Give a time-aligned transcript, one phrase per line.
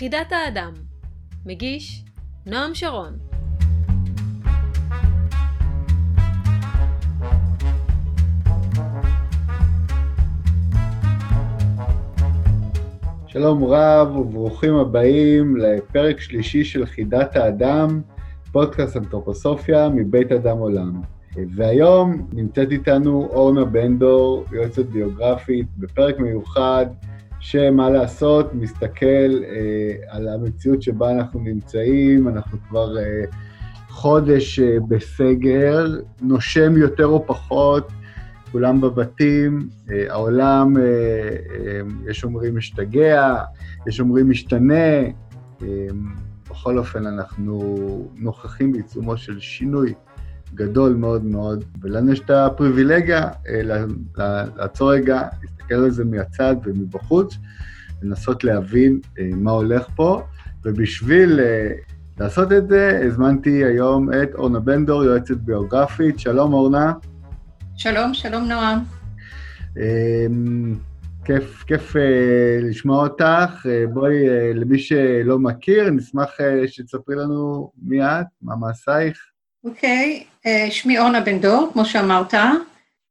[0.00, 0.72] חידת האדם
[1.46, 2.04] מגיש
[2.46, 3.18] נועם שרון
[13.26, 18.00] שלום רב וברוכים הבאים לפרק שלישי של חידת האדם,
[18.52, 21.02] פודקאסט אנתרופוסופיה מבית אדם עולם.
[21.56, 26.86] והיום נמצאת איתנו אורנה בנדור, יועצת ביוגרפית, בפרק מיוחד
[27.40, 29.04] שמה לעשות, מסתכל
[29.44, 33.24] אה, על המציאות שבה אנחנו נמצאים, אנחנו כבר אה,
[33.88, 35.86] חודש אה, בסגר,
[36.22, 37.88] נושם יותר או פחות,
[38.52, 43.36] כולם בבתים, אה, העולם, אה, אה, יש אומרים משתגע,
[43.86, 45.00] יש אומרים משתנה,
[45.62, 45.86] אה,
[46.50, 47.84] בכל אופן אנחנו
[48.16, 49.94] נוכחים בעיצומו של שינוי
[50.54, 53.84] גדול מאוד מאוד, ולנו יש את הפריבילגיה אה,
[54.56, 55.22] לעצור רגע,
[55.70, 57.36] להסתכל על זה מהצד ומבחוץ,
[58.02, 60.22] לנסות להבין אה, מה הולך פה,
[60.64, 61.72] ובשביל אה,
[62.18, 66.18] לעשות את זה, הזמנתי היום את אורנה בנדור, יועצת ביוגרפית.
[66.18, 66.92] שלום, אורנה.
[67.76, 68.78] שלום, שלום, נועם.
[71.24, 71.98] כיף, כיף uh,
[72.68, 73.66] לשמוע אותך.
[73.92, 74.14] בואי,
[74.54, 76.30] למי שלא מכיר, נשמח
[76.66, 79.18] שתספרי לנו מי את, מה מעשייך.
[79.64, 82.34] אוקיי, okay, שמי אורנה בן דור, כמו שאמרת.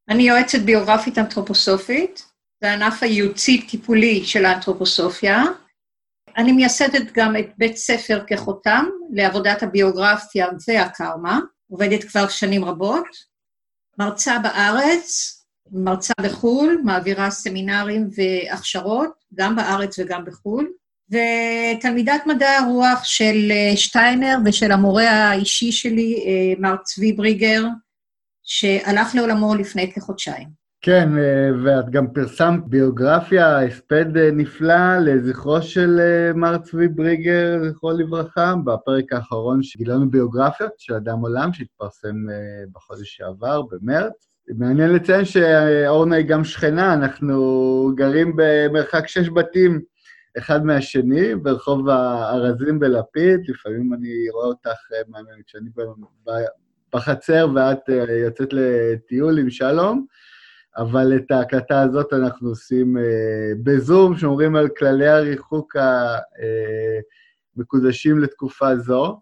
[0.09, 2.28] אני יועצת ביוגרפית אנתרופוסופית,
[2.61, 5.43] זה הענף הייעוצי-טיפולי של האנתרופוסופיה.
[6.37, 11.39] אני מייסדת גם את בית ספר כחותם לעבודת הביוגרפיה והקרמה,
[11.71, 13.07] עובדת כבר שנים רבות.
[13.99, 15.35] מרצה בארץ,
[15.71, 20.71] מרצה בחו"ל, מעבירה סמינרים והכשרות, גם בארץ וגם בחו"ל,
[21.09, 26.25] ותלמידת מדעי הרוח של שטיינר ושל המורה האישי שלי,
[26.59, 27.63] מר צבי בריגר,
[28.43, 30.58] שהלך לעולמו לפני כחודשיים.
[30.81, 31.09] כן,
[31.63, 35.99] ואת גם פרסמת ביוגרפיה, הספד נפלא לזכרו של
[36.35, 42.15] מר צבי בריגר, זכרו לברכה, בפרק האחרון שגילנו ביוגרפיות של אדם עולם, שהתפרסם
[42.71, 44.27] בחודש שעבר, במרץ.
[44.57, 49.81] מעניין לציין שאורנה היא גם שכנה, אנחנו גרים במרחק שש בתים
[50.37, 54.79] אחד מהשני, ברחוב הארזים בלפיד, לפעמים אני רואה אותך
[55.45, 55.69] כשאני
[56.93, 57.89] בחצר ואת
[58.25, 60.05] יוצאת לטיול עם שלום,
[60.77, 62.97] אבל את ההקלטה הזאת אנחנו עושים
[63.63, 66.17] בזום, שומרים על כללי הריחוק ה...
[67.59, 69.19] מקודשים לתקופה זו.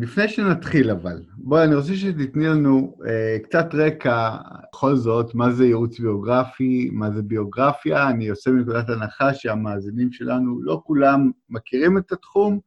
[0.00, 4.36] לפני שנתחיל אבל, בואי, אני רוצה שתתני לנו אה, קצת רקע,
[4.72, 8.08] בכל זאת, מה זה ייעוץ ביוגרפי, מה זה ביוגרפיה.
[8.08, 12.58] אני עושה מנקודת הנחה שהמאזינים שלנו, לא כולם מכירים את התחום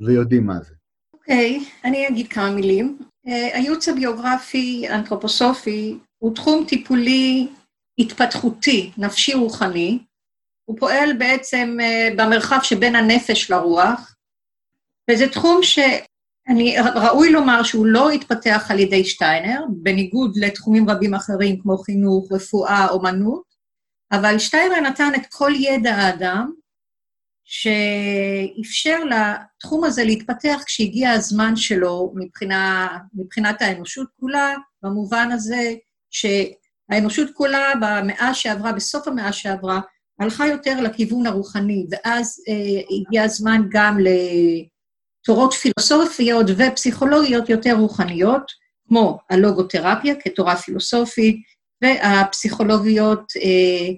[0.00, 0.74] ויודעים מה זה.
[1.14, 2.98] אוקיי, okay, אני אגיד כמה מילים.
[3.24, 7.48] הייעוץ הביוגרפי, האנתרופוסופי, הוא תחום טיפולי
[7.98, 9.98] התפתחותי, נפשי-רוחני.
[10.64, 14.14] הוא פועל בעצם uh, במרחב שבין הנפש לרוח,
[15.10, 21.60] וזה תחום שאני, ראוי לומר שהוא לא התפתח על ידי שטיינר, בניגוד לתחומים רבים אחרים
[21.62, 23.44] כמו חינוך, רפואה, אומנות,
[24.12, 26.52] אבל שטיינר נתן את כל ידע האדם,
[27.44, 35.74] שאפשר לתחום הזה להתפתח כשהגיע הזמן שלו מבחינה, מבחינת האנושות כולה, במובן הזה
[36.10, 39.80] שהאנושות כולה במאה שעברה, בסוף המאה שעברה,
[40.20, 44.08] הלכה יותר לכיוון הרוחני, ואז אה, הגיע הזמן גם ל...
[45.26, 48.52] תורות פילוסופיות ופסיכולוגיות יותר רוחניות,
[48.88, 51.36] כמו הלוגותרפיה כתורה פילוסופית,
[51.82, 53.94] והפסיכולוגיות אה,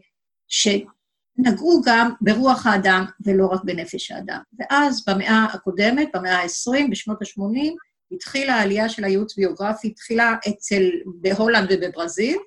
[0.49, 4.41] שנגעו גם ברוח האדם ולא רק בנפש האדם.
[4.59, 7.75] ואז במאה הקודמת, במאה ה-20, בשנות ה-80,
[8.13, 10.83] התחילה העלייה של הייעוץ ביוגרפי, התחילה אצל,
[11.21, 12.39] בהולנד ובברזיל,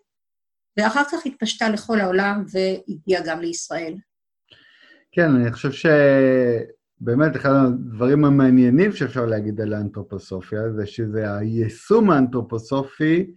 [0.78, 3.94] ואחר כך התפשטה לכל העולם והגיעה גם לישראל.
[5.12, 5.86] כן, אני חושב ש...
[7.04, 13.32] באמת, אחד הדברים המעניינים שאפשר להגיד על האנתרופוסופיה זה שזה היישום האנתרופוסופי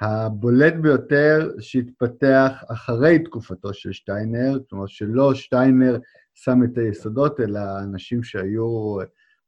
[0.00, 5.98] הבולט ביותר שהתפתח אחרי תקופתו של שטיינר, כלומר שלא שטיינר
[6.34, 8.96] שם את היסודות, אלא אנשים שהיו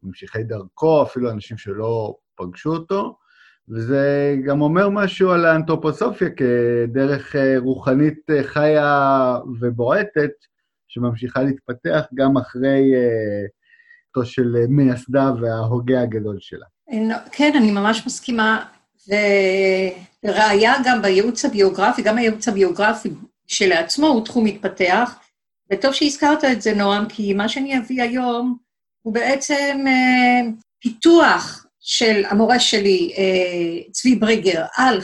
[0.02, 3.16] ממשיכי דרכו, אפילו אנשים שלא פגשו אותו,
[3.68, 10.30] וזה גם אומר משהו על האנתרופוסופיה כדרך רוחנית חיה ובועטת,
[10.88, 12.82] שממשיכה להתפתח גם אחרי
[14.08, 16.66] אותו אה, של מייסדה וההוגה הגדול שלה.
[17.32, 18.64] כן, אני ממש מסכימה.
[20.24, 23.08] וראיה גם בייעוץ הביוגרפי, גם הייעוץ הביוגרפי
[23.46, 25.18] שלעצמו הוא תחום מתפתח,
[25.72, 28.56] וטוב שהזכרת את זה, נועם, כי מה שאני אביא היום
[29.06, 30.50] הוא בעצם אה,
[30.80, 35.00] פיתוח של המורה שלי, אה, צבי בריגר, על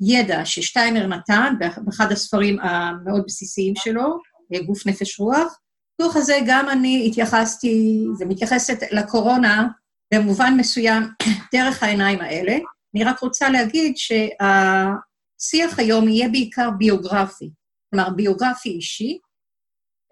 [0.00, 1.54] ידע ששטיינר נתן
[1.84, 4.18] באחד הספרים המאוד בסיסיים שלו,
[4.66, 5.58] גוף נפש רוח,
[5.98, 9.68] בניתוח הזה גם אני התייחסתי ומתייחסת לקורונה
[10.14, 11.02] במובן מסוים
[11.54, 12.56] דרך העיניים האלה.
[12.94, 17.50] אני רק רוצה להגיד שהשיח היום יהיה בעיקר ביוגרפי,
[17.90, 19.18] כלומר ביוגרפי אישי,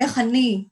[0.00, 0.64] איך אני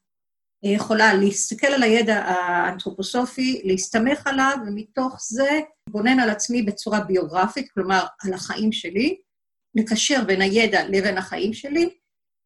[0.62, 8.04] יכולה להסתכל על הידע האנתרופוסופי, להסתמך עליו, ומתוך זה להתבונן על עצמי בצורה ביוגרפית, כלומר,
[8.24, 9.18] על החיים שלי,
[9.74, 11.90] לקשר בין הידע לבין החיים שלי,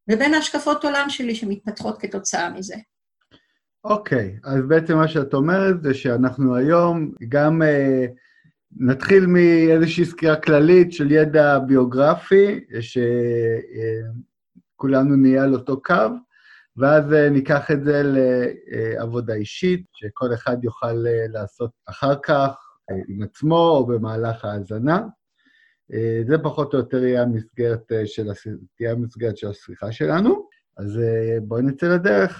[0.09, 2.75] ובין השקפות עולם שלי שמתפתחות כתוצאה מזה.
[3.83, 7.65] אוקיי, okay, אז בעצם מה שאת אומרת זה שאנחנו היום גם uh,
[8.77, 12.59] נתחיל מאיזושהי סקירה כללית של ידע ביוגרפי,
[14.75, 15.93] שכולנו uh, נהיה על אותו קו,
[16.77, 22.49] ואז uh, ניקח את זה לעבודה אישית, שכל אחד יוכל uh, לעשות אחר כך
[22.91, 24.99] uh, עם עצמו או במהלך ההאזנה.
[25.93, 28.27] אה, זה פחות או יותר יהיה המסגרת אה, של,
[28.77, 30.47] תהיה המסגרת של השיחה שלנו.
[30.77, 32.39] אז אה, בואי נצא לדרך.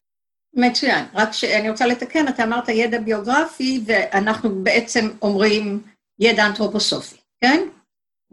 [0.53, 1.05] מצוין.
[1.13, 5.83] רק שאני רוצה לתקן, אתה אמרת ידע ביוגרפי, ואנחנו בעצם אומרים
[6.19, 7.67] ידע אנתרופוסופי, כן?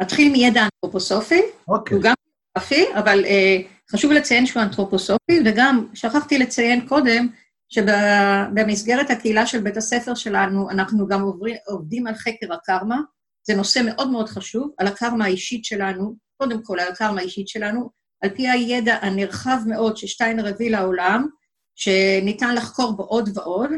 [0.00, 1.42] נתחיל מידע אנתרופוסופי.
[1.68, 1.96] אוקיי.
[1.96, 2.14] הוא גם
[2.54, 3.56] ביוגרפי, אבל אה,
[3.92, 7.28] חשוב לציין שהוא אנתרופוסופי, וגם שכחתי לציין קודם,
[7.69, 13.00] שבמסגרת הקהילה של בית הספר שלנו, אנחנו גם עוברים, עובדים על חקר הקרמה,
[13.46, 17.90] זה נושא מאוד מאוד חשוב, על הקרמה האישית שלנו, קודם כל על הקרמה האישית שלנו,
[18.22, 21.26] על פי הידע הנרחב מאוד ששטיינר הביא לעולם,
[21.75, 23.70] שניתן לחקור בו עוד ועוד,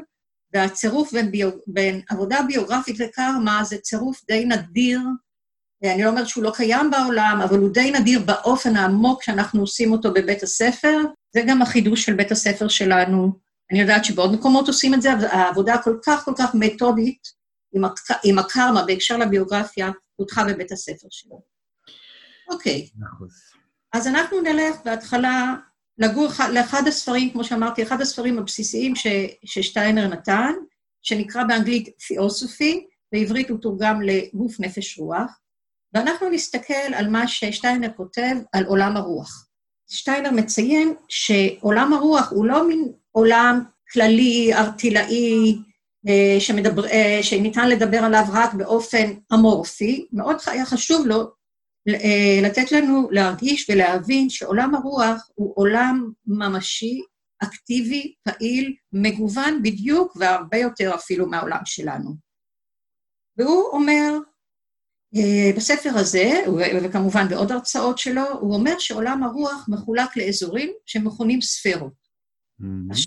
[0.55, 5.01] והצירוף בין, ביו, בין עבודה ביוגרפית לקרמה זה צירוף די נדיר,
[5.85, 9.93] אני לא אומרת שהוא לא קיים בעולם, אבל הוא די נדיר באופן העמוק שאנחנו עושים
[9.93, 10.99] אותו בבית הספר.
[11.35, 13.33] זה גם החידוש של בית הספר שלנו.
[13.71, 17.29] אני יודעת שבעוד מקומות עושים את זה, אבל העבודה הכל כך כל כך מתודית,
[17.75, 17.95] עם, הק...
[18.25, 21.43] עם הקרמה בהקשר לביוגרפיה, פותחה בבית הספר שלו.
[22.51, 22.89] אוקיי.
[23.93, 25.55] אז אנחנו נלך בהתחלה
[25.99, 29.07] לגור לאחד הספרים, כמו שאמרתי, אחד הספרים הבסיסיים ש,
[29.45, 30.53] ששטיינר נתן,
[31.03, 35.41] שנקרא באנגלית תיאוסופי, בעברית הוא תורגם לגוף נפש רוח,
[35.97, 39.47] ואנחנו נסתכל על מה ששטיינר כותב על עולם הרוח.
[39.91, 43.63] שטיינר מציין שעולם הרוח הוא לא מין עולם
[43.93, 45.59] כללי, ארטילאי,
[46.09, 51.31] אה, שמדבר, אה, שניתן לדבר עליו רק באופן אמורפי, מאוד היה חשוב לו
[51.89, 57.03] אה, לתת לנו להרגיש ולהבין שעולם הרוח הוא עולם ממשי,
[57.43, 62.15] אקטיבי, פעיל, מגוון בדיוק והרבה יותר אפילו מהעולם שלנו.
[63.37, 64.19] והוא אומר,
[65.57, 66.31] בספר הזה,
[66.83, 71.93] וכמובן בעוד הרצאות שלו, הוא אומר שעולם הרוח מחולק לאזורים שמכונים ספרות.
[72.61, 73.07] Mm-hmm.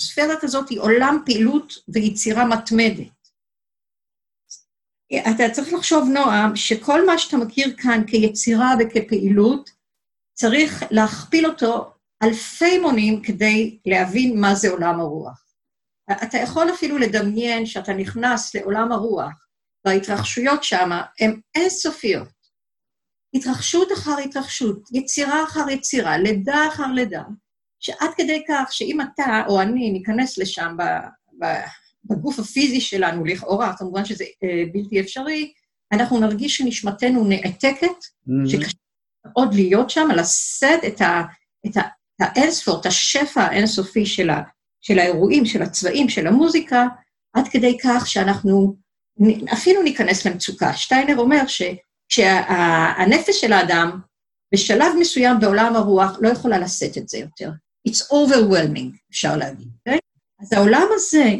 [0.00, 3.20] ספירה כזאת היא עולם פעילות ויצירה מתמדת.
[5.30, 9.70] אתה צריך לחשוב, נועם, שכל מה שאתה מכיר כאן כיצירה וכפעילות,
[10.34, 11.92] צריך להכפיל אותו
[12.22, 15.44] אלפי מונים כדי להבין מה זה עולם הרוח.
[16.12, 19.46] אתה יכול אפילו לדמיין שאתה נכנס לעולם הרוח,
[19.84, 20.90] וההתרחשויות שם
[21.20, 22.28] הן אינסופיות.
[23.34, 27.22] התרחשות אחר התרחשות, יצירה אחר יצירה, לידה אחר לידה,
[27.80, 30.76] שעד כדי כך שאם אתה או אני ניכנס לשם
[32.04, 35.52] בגוף הפיזי שלנו, לכאורה, כמובן שזה אה, בלתי אפשרי,
[35.92, 38.50] אנחנו נרגיש שנשמתנו נעתקת, mm-hmm.
[38.50, 38.76] שקשה
[39.26, 41.22] מאוד להיות שם, לשאת את, ה,
[41.66, 44.42] את, ה, את האינספור, את השפע האינסופי של, ה,
[44.80, 46.86] של האירועים, של הצבעים, של המוזיקה,
[47.32, 48.76] עד כדי כך שאנחנו
[49.52, 50.74] אפילו ניכנס למצוקה.
[50.74, 54.00] שטיינר אומר שכשהנפש של האדם,
[54.54, 57.50] בשלב מסוים בעולם הרוח, לא יכולה לשאת את זה יותר.
[57.88, 59.98] It's overwhelming, אפשר להגיד, כן?
[60.40, 61.34] אז העולם הזה,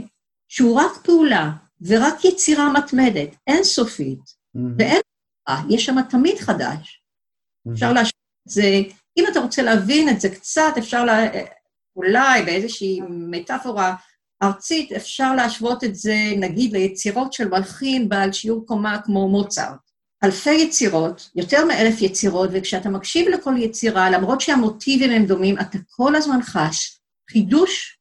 [0.49, 4.61] שהוא רק פעולה ורק יצירה מתמדת, אינסופית, mm-hmm.
[4.79, 5.01] ואין...
[5.71, 7.03] יש שם תמיד חדש.
[7.69, 7.73] Mm-hmm.
[7.73, 8.15] אפשר להשוות
[8.47, 8.83] את זה,
[9.17, 11.31] אם אתה רוצה להבין את זה קצת, אפשר לה...
[11.97, 13.95] אולי באיזושהי מטאפורה
[14.43, 19.91] ארצית, אפשר להשוות את זה, נגיד, ליצירות של מלחין בעל שיעור קומה כמו מוצרט.
[20.25, 26.15] אלפי יצירות, יותר מאלף יצירות, וכשאתה מקשיב לכל יצירה, למרות שהמוטיבים הם דומים, אתה כל
[26.15, 27.99] הזמן חש חידוש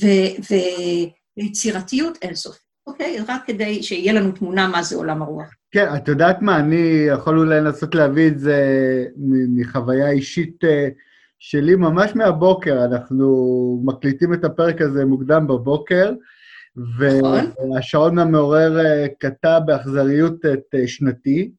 [0.00, 0.56] ו-
[1.38, 2.58] ויצירתיות אינסוף.
[2.86, 3.18] אוקיי?
[3.28, 5.54] רק כדי שיהיה לנו תמונה מה זה עולם הרוח.
[5.70, 8.58] כן, את יודעת מה, אני יכול אולי לנסות להביא את זה
[9.56, 10.88] מחוויה אישית אה,
[11.38, 12.84] שלי ממש מהבוקר.
[12.84, 16.12] אנחנו מקליטים את הפרק הזה מוקדם בבוקר,
[16.76, 17.40] נכון.
[17.74, 21.50] והשעון המעורר אה, קטע באכזריות את אה, שנתי,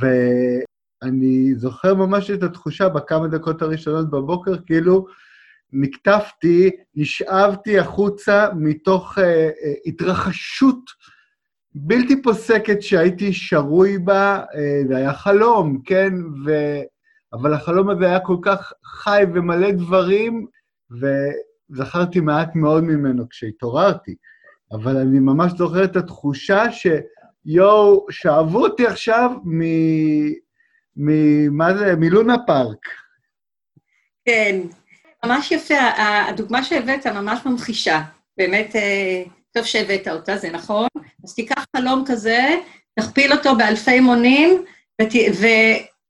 [0.00, 5.06] ואני זוכר ממש את התחושה בכמה דקות הראשונות בבוקר, כאילו
[5.72, 9.22] נקטפתי, נשאבתי החוצה מתוך uh, uh,
[9.86, 10.90] התרחשות
[11.74, 16.12] בלתי פוסקת שהייתי שרוי בה, uh, זה היה חלום, כן?
[16.46, 16.50] ו...
[17.40, 20.46] אבל החלום הזה היה כל כך חי ומלא דברים,
[21.00, 21.06] ו...
[21.68, 24.14] זכרתי מעט מאוד ממנו כשהתעוררתי,
[24.72, 29.62] אבל אני ממש זוכר את התחושה שיואו, שאבו אותי עכשיו מ...
[30.96, 31.56] מ...
[31.56, 31.96] מה זה?
[31.96, 32.86] מלונה פארק.
[34.24, 34.60] כן,
[35.24, 35.74] ממש יפה.
[36.28, 38.02] הדוגמה שהבאת ממש ממחישה.
[38.38, 40.88] באמת, אה, טוב שהבאת אותה, זה נכון.
[41.24, 42.56] אז תיקח חלום כזה,
[42.98, 44.64] תכפיל אותו באלפי מונים,
[45.02, 45.12] ות...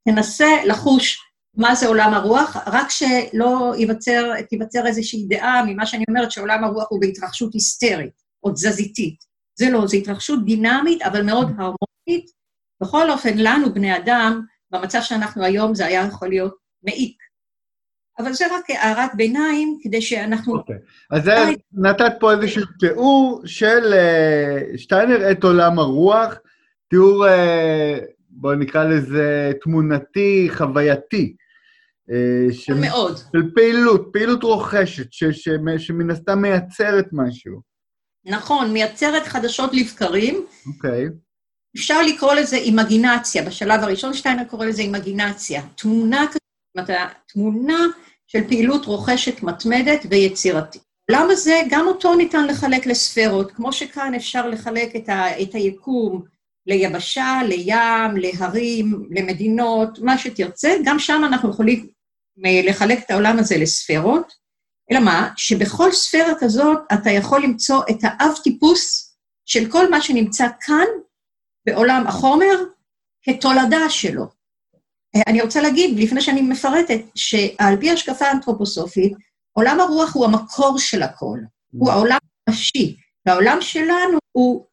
[0.09, 1.19] ותנסה לחוש
[1.57, 6.87] מה זה עולם הרוח, רק שלא ייווצר, תיווצר איזושהי דעה ממה שאני אומרת, שעולם הרוח
[6.89, 9.17] הוא בהתרחשות היסטרית או תזזיתית.
[9.59, 12.31] זה לא, זו התרחשות דינמית, אבל מאוד הרמונית.
[12.83, 17.17] בכל אופן, לנו, בני אדם, במצב שאנחנו היום, זה היה יכול להיות מעיק.
[18.19, 20.57] אבל זה רק הערת ביניים, כדי שאנחנו...
[20.57, 20.77] אוקיי.
[20.77, 21.17] Okay.
[21.17, 21.35] אז זה,
[21.73, 26.35] נתת פה איזשהו תיאור של uh, שטיינר את עולם הרוח,
[26.91, 27.31] תיאור, uh,
[28.39, 31.37] בואו נקרא לזה תמונתי, חווייתי.
[32.11, 32.71] אה, ש...
[32.71, 33.17] מאוד.
[33.17, 37.61] של פעילות, פעילות רוכשת, ש, ש, שמן הסתם מייצרת משהו.
[38.25, 40.47] נכון, מייצרת חדשות לבקרים.
[40.67, 41.07] אוקיי.
[41.07, 41.11] Okay.
[41.77, 45.63] אפשר לקרוא לזה אימגינציה, בשלב הראשון שטיינר קורא לזה אימגינציה.
[45.75, 46.91] תמונה כזאת,
[47.29, 47.79] תמונה
[48.27, 50.83] של פעילות רוכשת מתמדת ויצירתית.
[51.11, 51.61] למה זה?
[51.71, 56.23] גם אותו ניתן לחלק לספרות, כמו שכאן אפשר לחלק את, ה, את היקום
[56.67, 61.89] ליבשה, לים, להרים, למדינות, מה שתרצה, גם שם אנחנו יכולים
[62.37, 64.33] לחלק את העולם הזה לספרות,
[64.91, 65.33] אלא מה?
[65.37, 70.87] שבכל ספירה כזאת אתה יכול למצוא את האב טיפוס של כל מה שנמצא כאן
[71.67, 72.55] בעולם החומר
[73.23, 74.27] כתולדה שלו.
[75.27, 79.13] אני רוצה להגיד, לפני שאני מפרטת, שעל פי השקפה האנתרופוסופית,
[79.53, 81.39] עולם הרוח הוא המקור של הכל,
[81.73, 82.97] הוא העולם הראשי,
[83.27, 84.67] והעולם שלנו הוא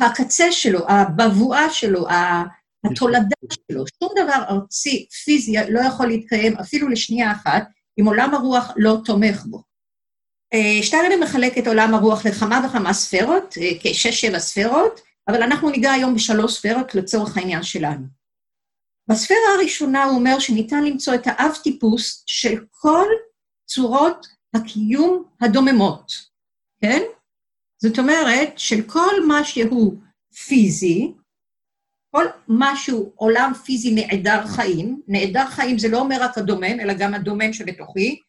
[0.00, 2.06] הקצה שלו, הבבואה שלו,
[2.84, 3.84] התולדה שלו.
[3.98, 7.64] שום דבר ארצי, פיזי, לא יכול להתקיים אפילו לשנייה אחת,
[8.00, 9.62] אם עולם הרוח לא תומך בו.
[10.54, 15.92] אה, שטיינר מחלק את עולם הרוח לכמה וכמה ספרות, אה, כשש-שבע ספרות, אבל אנחנו ניגע
[15.92, 18.06] היום בשלוש ספרות לצורך העניין שלנו.
[19.08, 23.06] בספירה הראשונה הוא אומר שניתן למצוא את האב טיפוס של כל
[23.66, 26.12] צורות הקיום הדוממות,
[26.80, 27.02] כן?
[27.86, 29.94] זאת אומרת, של כל מה שהוא
[30.46, 31.12] פיזי,
[32.10, 37.14] כל משהו, עולם פיזי נעדר חיים, נעדר חיים זה לא אומר רק הדומם, אלא גם
[37.14, 38.20] הדומם שבתוכי,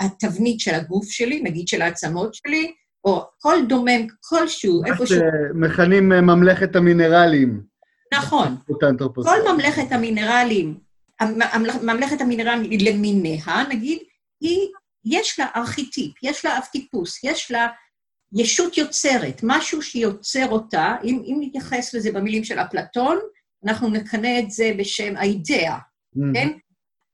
[0.00, 2.72] התבנית של הגוף שלי, נגיד של העצמות שלי,
[3.04, 5.20] או כל דומם כלשהו, איפשהו...
[5.54, 7.62] מכנים אה, ממלכת המינרלים.
[8.14, 8.56] נכון.
[9.24, 10.78] כל ממלכת המינרלים,
[11.82, 13.98] ממלכת המינרלים למיניה, נגיד,
[14.40, 14.68] היא,
[15.04, 17.68] יש לה ארכיטיפ, יש לה אב טיפוס, יש לה
[18.34, 23.18] ישות יוצרת, משהו שיוצר אותה, אם, אם נתייחס לזה במילים של אפלטון,
[23.64, 26.34] אנחנו נכנה את זה בשם האידאה, mm-hmm.
[26.34, 26.48] כן?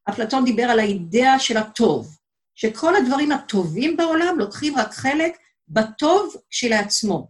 [0.08, 2.16] אפלטון דיבר על האידאה של הטוב,
[2.54, 5.32] שכל הדברים הטובים בעולם לוקחים רק חלק
[5.68, 7.28] בטוב כשלעצמו.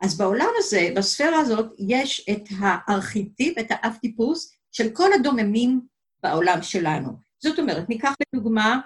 [0.00, 5.80] אז בעולם הזה, בספירה הזאת, יש את הארכיטיפ, את האב-טיפוס של כל הדוממים
[6.22, 7.12] בעולם שלנו.
[7.42, 8.80] זאת אומרת, ניקח לדוגמה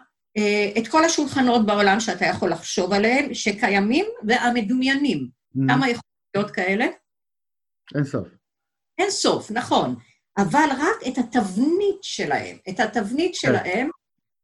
[0.79, 5.29] את כל השולחנות בעולם שאתה יכול לחשוב עליהם, שקיימים והמדומיינים.
[5.57, 5.61] Mm.
[5.69, 6.03] כמה יכול
[6.35, 6.87] להיות כאלה?
[7.95, 8.29] אין סוף.
[8.99, 9.95] אין סוף, נכון.
[10.39, 13.49] אבל רק את התבנית שלהם, את התבנית כן.
[13.49, 13.89] שלהם,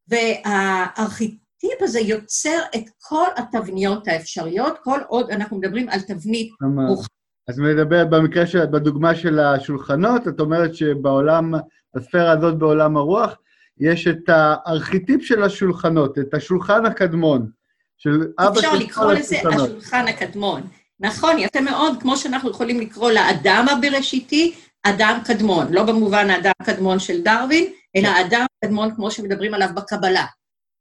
[0.08, 6.52] והארכיטיפ הזה יוצר את כל התבניות האפשריות, כל עוד אנחנו מדברים על תבנית
[6.88, 7.18] רוחנית.
[7.48, 11.52] אז מדבר, במקרה של, בדוגמה של השולחנות, את אומרת שבעולם,
[11.96, 13.36] בספירה הזאת בעולם הרוח,
[13.80, 17.50] יש את הארכיטיפ של השולחנות, את השולחן הקדמון,
[17.96, 18.84] של אבא של כל השולחנות.
[18.84, 20.62] אפשר לקרוא לזה השולחן הקדמון.
[21.00, 26.98] נכון, יפה מאוד, כמו שאנחנו יכולים לקרוא לאדם הבראשיתי, אדם קדמון, לא במובן האדם הקדמון
[26.98, 30.26] של דרווין, אלא אדם קדמון כמו שמדברים עליו בקבלה,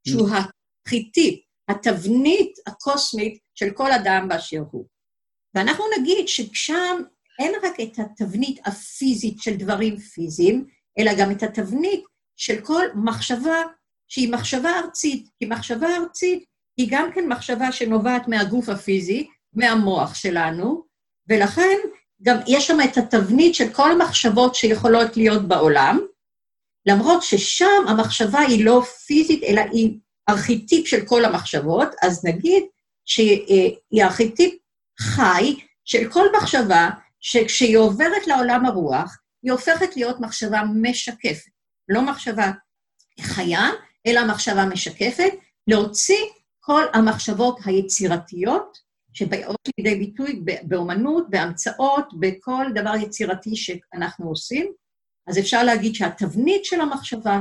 [0.08, 1.40] שהוא הארכיטיפ,
[1.70, 4.86] התבנית הקוסמית של כל אדם באשר הוא.
[5.56, 6.98] ואנחנו נגיד ששם
[7.40, 10.66] אין רק את התבנית הפיזית של דברים פיזיים,
[11.00, 12.04] אלא גם את התבנית
[12.38, 13.64] של כל מחשבה
[14.08, 16.46] שהיא מחשבה ארצית, כי מחשבה ארצית
[16.78, 20.84] היא גם כן מחשבה שנובעת מהגוף הפיזי, מהמוח שלנו,
[21.30, 21.78] ולכן
[22.22, 26.00] גם יש שם את התבנית של כל המחשבות שיכולות להיות בעולם,
[26.86, 29.98] למרות ששם המחשבה היא לא פיזית, אלא היא
[30.30, 32.64] ארכיטיפ של כל המחשבות, אז נגיד
[33.06, 34.54] שהיא ארכיטיפ
[35.00, 36.90] חי של כל מחשבה,
[37.20, 41.57] שכשהיא עוברת לעולם הרוח, היא הופכת להיות מחשבה משקפת.
[41.90, 42.52] לא מחשבה
[43.22, 43.70] חיה,
[44.08, 45.32] אלא מחשבה משקפת,
[45.68, 46.26] להוציא
[46.60, 48.78] כל המחשבות היצירתיות
[49.14, 54.72] שבאות לידי ביטוי באומנות, בהמצאות, בכל דבר יצירתי שאנחנו עושים.
[55.28, 57.40] אז אפשר להגיד שהתבנית של המחשבה,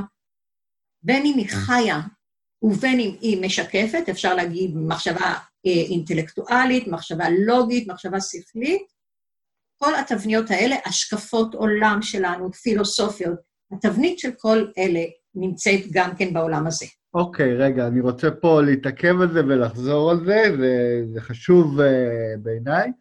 [1.03, 1.99] בין אם היא חיה
[2.61, 5.33] ובין אם היא משקפת, אפשר להגיד מחשבה
[5.65, 8.87] אה, אינטלקטואלית, מחשבה לוגית, מחשבה שכלית,
[9.77, 13.39] כל התבניות האלה, השקפות עולם שלנו, פילוסופיות,
[13.71, 15.03] התבנית של כל אלה
[15.35, 16.85] נמצאת גם כן בעולם הזה.
[17.13, 21.83] אוקיי, okay, רגע, אני רוצה פה להתעכב על זה ולחזור על זה, וזה חשוב uh,
[22.39, 22.91] בעיניי.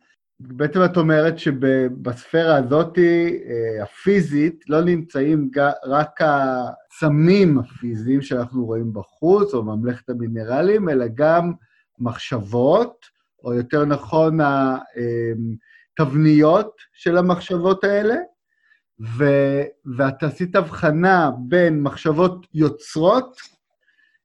[0.40, 5.50] בעצם את אומרת שבספירה הזאת, uh, הפיזית, לא נמצאים
[5.84, 11.52] רק הסמים הפיזיים שאנחנו רואים בחוץ, או ממלכת המינרלים, אלא גם
[11.98, 13.06] מחשבות,
[13.44, 14.38] או יותר נכון,
[16.00, 18.14] התבניות של המחשבות האלה,
[19.00, 19.24] ו,
[19.96, 23.40] ואתה עשית הבחנה בין מחשבות יוצרות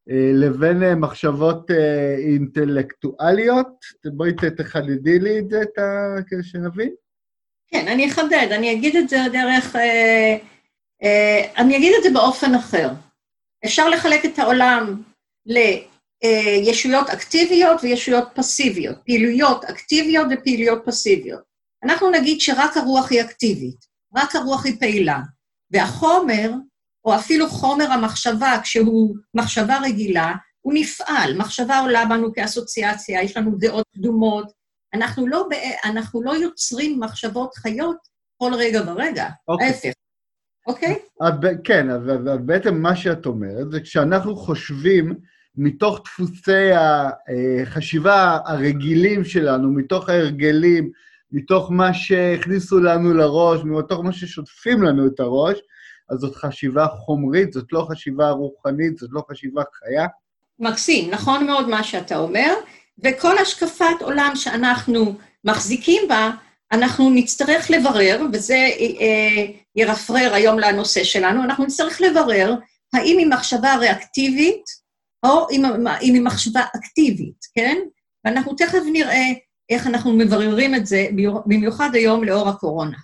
[0.09, 3.67] אה, לבין אה, מחשבות אה, אינטלקטואליות.
[4.05, 5.59] בואי תחדדי לי את זה,
[6.27, 6.89] כדי שנבין.
[7.67, 9.75] כן, אני אחדד, אני אגיד את זה דרך...
[11.57, 12.89] אני אגיד את זה באופן אחר.
[13.65, 15.01] אפשר לחלק את העולם
[15.45, 21.41] לישויות אקטיביות וישויות פסיביות, פעילויות אקטיביות ופעילויות פסיביות.
[21.83, 25.19] אנחנו נגיד שרק הרוח היא אקטיבית, רק הרוח היא פעילה,
[25.71, 26.51] והחומר
[27.05, 31.37] או אפילו חומר המחשבה, כשהוא מחשבה רגילה, הוא נפעל.
[31.37, 34.51] מחשבה עולה בנו כאסוציאציה, יש לנו דעות קדומות.
[34.93, 35.47] אנחנו לא,
[35.85, 37.97] אנחנו לא יוצרים מחשבות חיות
[38.37, 39.67] כל רגע ורגע, אוקיי.
[39.67, 39.91] ההפך.
[40.67, 40.99] אוקיי?
[41.27, 45.15] את, כן, אז, אז, אז בעצם מה שאת אומרת זה כשאנחנו חושבים
[45.55, 50.91] מתוך דפוסי החשיבה הרגילים שלנו, מתוך ההרגלים,
[51.31, 55.57] מתוך מה שהכניסו לנו לראש, מתוך מה ששוטפים לנו את הראש,
[56.09, 60.07] אז זאת חשיבה חומרית, זאת לא חשיבה רוחנית, זאת לא חשיבה חיה.
[60.59, 62.53] מקסים, נכון מאוד מה שאתה אומר,
[63.03, 66.31] וכל השקפת עולם שאנחנו מחזיקים בה,
[66.71, 69.45] אנחנו נצטרך לברר, וזה אה,
[69.75, 72.55] ירפרר היום לנושא שלנו, אנחנו נצטרך לברר
[72.93, 74.63] האם היא מחשבה ריאקטיבית
[75.25, 75.65] או אם,
[76.01, 77.77] אם היא מחשבה אקטיבית, כן?
[78.25, 79.25] ואנחנו תכף נראה
[79.71, 81.07] איך אנחנו מבררים את זה,
[81.45, 82.97] במיוחד היום לאור הקורונה.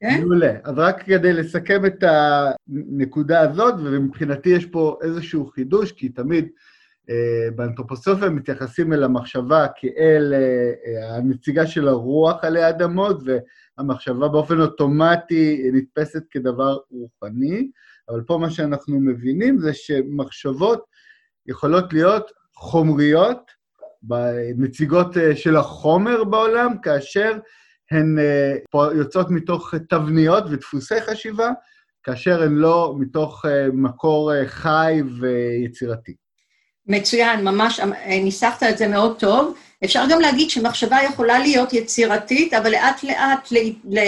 [0.00, 0.20] כן?
[0.20, 0.52] מעולה.
[0.64, 6.48] אז רק כדי לסכם את הנקודה הזאת, ומבחינתי יש פה איזשהו חידוש, כי תמיד
[7.10, 13.22] אה, באנתרופוסופיה מתייחסים אל המחשבה כאל אה, אה, הנציגה של הרוח עלי אדמות,
[13.78, 17.70] והמחשבה באופן אוטומטי נתפסת כדבר רוחני,
[18.08, 20.84] אבל פה מה שאנחנו מבינים זה שמחשבות
[21.46, 23.50] יכולות להיות חומריות,
[24.56, 27.38] נציגות אה, של החומר בעולם, כאשר
[27.90, 28.16] הן
[28.76, 31.50] uh, יוצאות מתוך תבניות ודפוסי חשיבה,
[32.02, 36.14] כאשר הן לא מתוך uh, מקור חי ויצירתי.
[36.86, 39.56] מצוין, ממש ניסחת את זה מאוד טוב.
[39.84, 43.56] אפשר גם להגיד שמחשבה יכולה להיות יצירתית, אבל לאט-לאט, ל...
[43.84, 43.98] ל...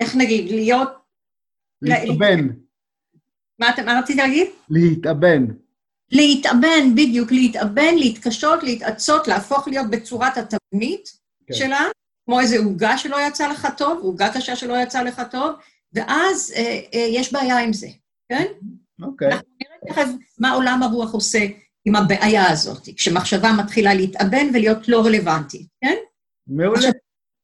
[0.00, 0.88] איך נגיד, להיות...
[1.82, 2.48] להתאבן.
[3.58, 4.46] מה, מה רצית להגיד?
[4.70, 5.46] להתאבן.
[6.12, 11.12] להתאבן, בדיוק, להתאבן, להתקשות, להתעצות, להפוך להיות בצורת התבנית
[11.46, 11.54] כן.
[11.54, 11.86] שלה,
[12.24, 15.52] כמו איזו עוגה שלא יצא לך טוב, עוגה קשה שלא יצא לך טוב,
[15.92, 17.88] ואז אה, אה, יש בעיה עם זה,
[18.28, 18.46] כן?
[19.02, 19.28] אוקיי.
[19.28, 21.46] אנחנו נראה תכף מה עולם הרוח עושה
[21.84, 25.96] עם הבעיה הזאת, כשמחשבה מתחילה להתאבן ולהיות לא רלוונטית, כן?
[26.46, 26.78] מעולה.
[26.78, 26.92] עכשיו,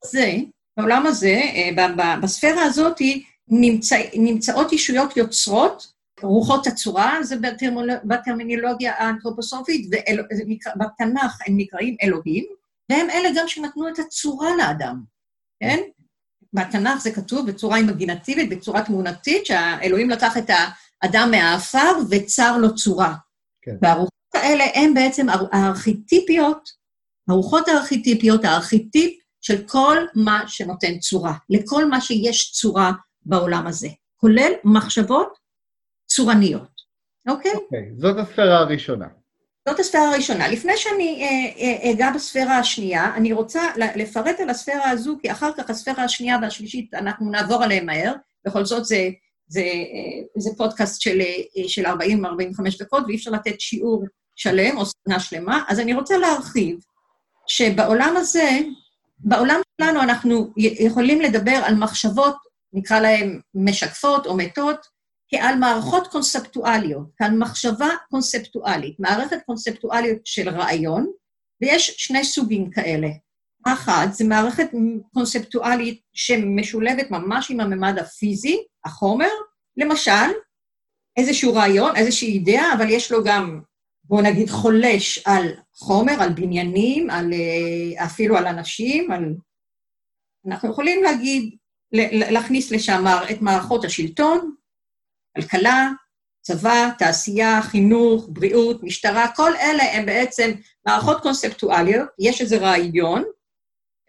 [0.04, 0.36] זה,
[0.76, 2.96] בעולם הזה, אה, בספירה הזאת,
[3.48, 7.36] נמצא, נמצאות ישויות יוצרות, רוחות הצורה, זה
[8.04, 12.44] בטרמינולוגיה האנתרופוסופית, ובתנ"ך הם נקראים אלוהים,
[12.90, 15.02] והם אלה גם שנתנו את הצורה לאדם,
[15.60, 15.78] כן?
[16.52, 20.50] בתנ"ך זה כתוב בצורה אימגינטיבית, בצורה תמונתית, שהאלוהים לקח את
[21.02, 23.14] האדם מהעפר וצר לו צורה.
[23.62, 23.76] כן.
[23.82, 26.70] והרוחות האלה הן בעצם הארכיטיפיות,
[27.28, 32.92] הרוחות הארכיטיפיות, הארכיטיפ של כל מה שנותן צורה, לכל מה שיש צורה
[33.26, 35.37] בעולם הזה, כולל מחשבות
[36.18, 36.68] צורניות,
[37.28, 37.52] אוקיי?
[37.54, 39.06] אוקיי, זאת הספירה הראשונה.
[39.68, 40.48] זאת הספירה הראשונה.
[40.48, 45.50] לפני שאני אה, אה, אגע בספירה השנייה, אני רוצה לפרט על הספירה הזו, כי אחר
[45.56, 48.12] כך הספירה השנייה והשלישית, אנחנו נעבור עליהן מהר,
[48.46, 49.08] בכל זאת זה,
[49.48, 51.20] זה, אה, זה פודקאסט של,
[51.66, 51.90] של 40-45
[52.78, 54.04] דקות, ואי אפשר לתת שיעור
[54.36, 56.78] שלם או סדנה שלמה, אז אני רוצה להרחיב
[57.46, 58.58] שבעולם הזה,
[59.18, 62.36] בעולם שלנו אנחנו יכולים לדבר על מחשבות,
[62.72, 64.97] נקרא להן משקפות או מתות,
[65.30, 71.12] כעל מערכות קונספטואליות, כעל מחשבה קונספטואלית, מערכת קונספטואלית של רעיון,
[71.62, 73.08] ויש שני סוגים כאלה.
[73.66, 74.70] אחת, זה מערכת
[75.14, 79.28] קונספטואלית שמשולבת ממש עם הממד הפיזי, החומר,
[79.76, 80.30] למשל,
[81.16, 83.60] איזשהו רעיון, איזושהי אידאה, אבל יש לו גם,
[84.04, 89.34] בואו נגיד, חולש על חומר, על בניינים, על, אה, אפילו על אנשים, על...
[90.46, 91.56] אנחנו יכולים להגיד,
[92.32, 94.54] להכניס לשם את מערכות השלטון,
[95.40, 95.88] כלכלה,
[96.40, 100.50] צבא, תעשייה, חינוך, בריאות, משטרה, כל אלה הם בעצם
[100.86, 103.24] מערכות קונספטואליות, יש איזה רעיון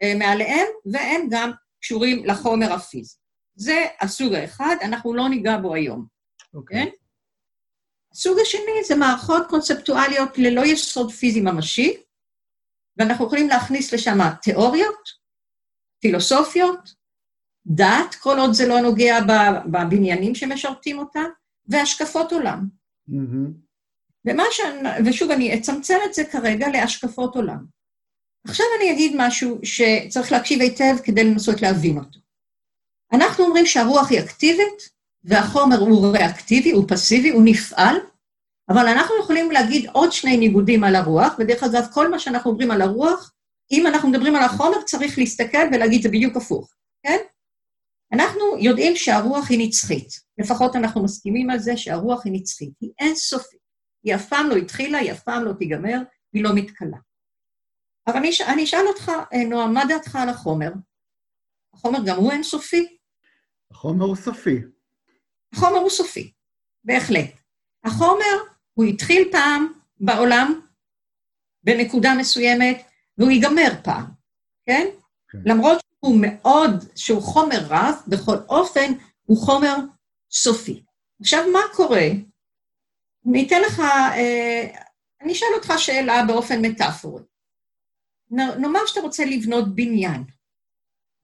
[0.02, 3.16] אה, מעליהם, והם גם קשורים לחומר הפיזי.
[3.54, 6.06] זה הסוג האחד, אנחנו לא ניגע בו היום.
[6.54, 6.82] אוקיי.
[6.82, 6.84] Okay.
[6.84, 6.90] כן?
[8.12, 11.96] הסוג השני זה מערכות קונספטואליות ללא יסוד פיזי ממשי,
[12.96, 15.08] ואנחנו יכולים להכניס לשם תיאוריות,
[16.00, 16.94] פילוסופיות,
[17.70, 19.18] דת, כל עוד זה לא נוגע
[19.66, 21.20] בבניינים שמשרתים אותה,
[21.68, 22.66] והשקפות עולם.
[23.10, 23.50] Mm-hmm.
[24.24, 24.60] ומה ש...
[25.06, 27.64] ושוב, אני אצמצם את זה כרגע להשקפות עולם.
[28.44, 32.18] עכשיו אני אגיד משהו שצריך להקשיב היטב כדי לנסות להבין אותו.
[33.12, 37.96] אנחנו אומרים שהרוח היא אקטיבית, והחומר הוא ריאקטיבי, הוא פסיבי, הוא נפעל,
[38.68, 42.70] אבל אנחנו יכולים להגיד עוד שני ניגודים על הרוח, ודרך אגב, כל מה שאנחנו אומרים
[42.70, 43.32] על הרוח,
[43.72, 47.16] אם אנחנו מדברים על החומר, צריך להסתכל ולהגיד, זה בדיוק הפוך, כן?
[48.12, 50.20] אנחנו יודעים שהרוח היא נצחית.
[50.38, 52.72] לפחות אנחנו מסכימים על זה שהרוח היא נצחית.
[52.80, 53.60] היא אינסופית.
[54.04, 55.98] היא אף פעם לא התחילה, היא אף פעם לא תיגמר,
[56.32, 56.96] היא לא מתכלה.
[58.06, 60.72] אבל אני, אני אשאל אותך, אה, נועם, מה דעתך על החומר?
[61.74, 62.96] החומר גם הוא אינסופי?
[63.70, 64.60] החומר הוא סופי.
[65.52, 66.32] החומר הוא סופי,
[66.84, 67.30] בהחלט.
[67.84, 68.36] החומר,
[68.74, 70.60] הוא התחיל פעם בעולם,
[71.64, 72.82] בנקודה מסוימת,
[73.18, 74.04] והוא ייגמר פעם,
[74.66, 74.86] כן?
[75.28, 75.38] כן.
[75.44, 78.92] למרות שהוא מאוד, שהוא חומר רב, בכל אופן,
[79.26, 79.76] הוא חומר
[80.30, 80.82] סופי.
[81.20, 82.06] עכשיו, מה קורה?
[83.30, 84.66] אני אתן לך, אה,
[85.20, 87.22] אני אשאל אותך שאלה באופן מטאפורי.
[88.30, 90.24] נאמר שאתה רוצה לבנות בניין,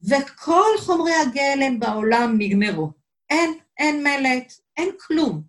[0.03, 2.91] וכל חומרי הגלם בעולם נגמרו.
[3.31, 5.43] אין, אין מלט, אין כלום.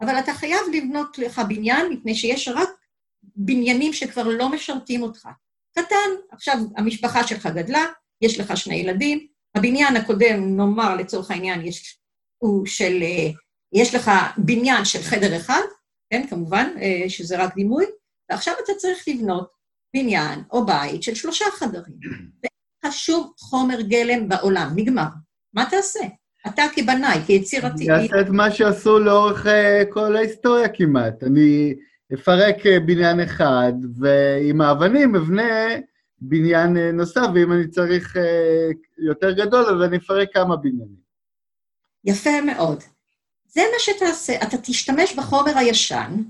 [0.00, 2.68] אבל אתה חייב לבנות לך בניין, מפני שיש רק
[3.22, 5.28] בניינים שכבר לא משרתים אותך.
[5.78, 7.84] קטן, עכשיו המשפחה שלך גדלה,
[8.22, 11.98] יש לך שני ילדים, הבניין הקודם, נאמר לצורך העניין, יש,
[12.38, 13.30] הוא של, אה,
[13.72, 15.62] יש לך בניין של חדר אחד,
[16.10, 17.84] כן, כמובן, אה, שזה רק דימוי,
[18.30, 19.50] ועכשיו אתה צריך לבנות
[19.96, 21.94] בניין או בית של שלושה חדרים.
[22.42, 22.50] ואין
[22.84, 25.08] לך שום חומר גלם בעולם, נגמר.
[25.54, 26.00] מה תעשה?
[26.46, 27.90] אתה כבנאי, כיצירתי...
[27.90, 31.22] אני אעשה את מה שעשו לאורך אה, כל ההיסטוריה כמעט.
[31.22, 31.74] אני
[32.14, 35.74] אפרק בניין אחד, ועם האבנים אבנה
[36.18, 41.06] בניין אה, נוסף, ואם אני צריך אה, יותר גדול, אז אני אפרק כמה בניינים.
[42.04, 42.82] יפה מאוד.
[43.46, 46.22] זה מה שתעשה, אתה תשתמש בחומר הישן,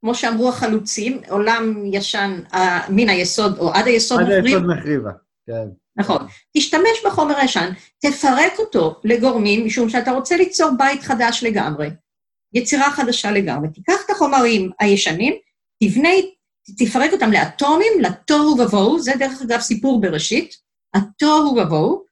[0.00, 2.56] כמו שאמרו החלוצים, עולם ישן uh,
[2.88, 4.38] מן היסוד או עד היסוד מחריב.
[4.38, 5.10] עד היסוד מחריבה,
[5.46, 5.68] כן.
[5.96, 6.26] נכון.
[6.56, 11.90] תשתמש בחומר הישן, תפרק אותו לגורמים, משום שאתה רוצה ליצור בית חדש לגמרי,
[12.52, 13.68] יצירה חדשה לגמרי.
[13.68, 15.34] תיקח את החומרים הישנים,
[15.82, 16.08] תבנה
[16.78, 20.54] תפרק אותם לאטומים, לתוהו ובוהו, זה דרך אגב סיפור בראשית,
[20.94, 22.04] התוהו ובוהו,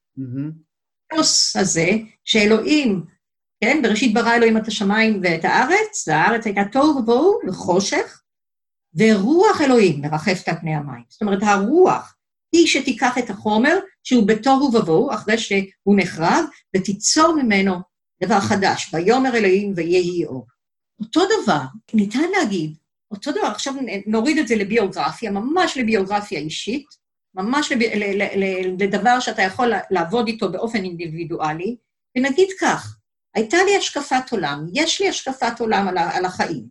[1.13, 1.91] הכוס הזה,
[2.25, 3.05] שאלוהים,
[3.61, 8.23] כן, בראשית ברא אלוהים את השמיים ואת הארץ, והארץ הייתה תוהו ובוהו וחושך,
[8.95, 11.03] ורוח אלוהים מרחפת על פני המים.
[11.09, 12.17] זאת אומרת, הרוח
[12.53, 16.45] היא שתיקח את החומר שהוא בתוהו ובוהו, אחרי שהוא נחרב,
[16.77, 17.75] ותיצור ממנו
[18.25, 20.47] דבר חדש, ויאמר אלוהים ויהי אור.
[21.01, 21.61] אותו דבר,
[21.95, 22.75] ניתן להגיד
[23.15, 23.75] אותו דבר, עכשיו
[24.07, 26.87] נוריד את זה לביוגרפיה, ממש לביוגרפיה אישית,
[27.35, 31.77] ממש לב, ל, ל, ל, לדבר שאתה יכול לעבוד איתו באופן אינדיבידואלי,
[32.17, 32.97] ונגיד כך,
[33.35, 36.67] הייתה לי השקפת עולם, יש לי השקפת עולם על, על החיים.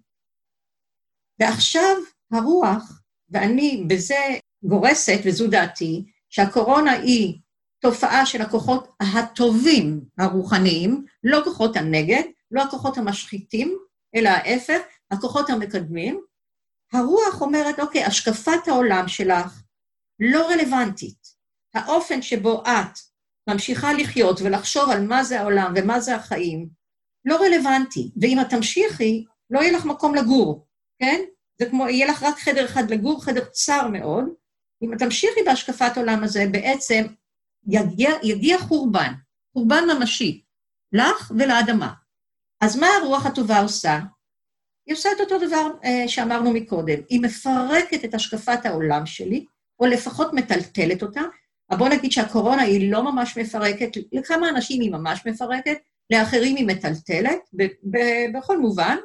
[1.39, 1.95] ועכשיו
[2.31, 4.19] הרוח, ואני בזה
[4.63, 7.39] גורסת, וזו דעתי, שהקורונה היא
[7.79, 13.77] תופעה של הכוחות הטובים הרוחניים, לא כוחות הנגד, לא הכוחות המשחיתים,
[14.15, 16.21] אלא ההפך, הכוחות המקדמים,
[16.93, 19.61] הרוח אומרת, אוקיי, השקפת העולם שלך
[20.19, 21.33] לא רלוונטית.
[21.73, 22.99] האופן שבו את
[23.49, 26.69] ממשיכה לחיות ולחשוב על מה זה העולם ומה זה החיים,
[27.25, 28.11] לא רלוונטי.
[28.21, 30.67] ואם את תמשיכי, לא יהיה לך מקום לגור,
[30.99, 31.21] כן?
[31.59, 34.25] זה כמו, יהיה לך רק חדר אחד לגור, חדר צר מאוד.
[34.83, 37.05] אם את תמשיכי בהשקפת עולם הזה, בעצם
[37.67, 39.13] יגיע, יגיע חורבן,
[39.53, 40.43] חורבן ממשי,
[40.93, 41.93] לך ולאדמה.
[42.61, 43.99] אז מה הרוח הטובה עושה?
[44.85, 46.99] היא עושה את אותו דבר אה, שאמרנו מקודם.
[47.09, 49.45] היא מפרקת את השקפת העולם שלי,
[49.79, 51.21] או לפחות מטלטלת אותה.
[51.69, 55.77] אבל בוא נגיד שהקורונה היא לא ממש מפרקת, לכמה אנשים היא ממש מפרקת,
[56.09, 58.97] לאחרים היא מטלטלת, ב- ב- בכל מובן,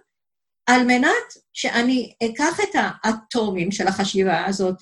[0.66, 4.78] על מנת שאני אקח את האטומים של החשיבה הזאת,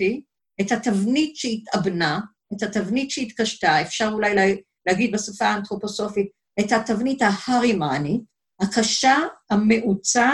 [0.60, 2.20] את התבנית שהתאבנה,
[2.56, 4.42] את התבנית שהתקשתה, אפשר אולי לה,
[4.86, 6.26] להגיד בשפה האנתרופוסופית,
[6.60, 8.20] את התבנית ההרימנית,
[8.60, 9.16] הקשה,
[9.50, 10.30] המעוצה,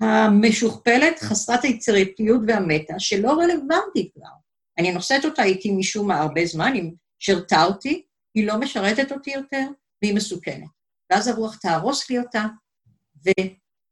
[0.00, 4.28] המשוכפלת, חסרת היצירתיות והמטה, שלא רלוונטית כבר.
[4.78, 8.02] אני נושאת אותה איתי משום מה הרבה זמן, היא שירתה אותי,
[8.34, 9.66] היא לא משרתת אותי יותר,
[10.02, 10.68] והיא מסוכנת.
[11.10, 12.46] ואז הרוח תהרוס לי אותה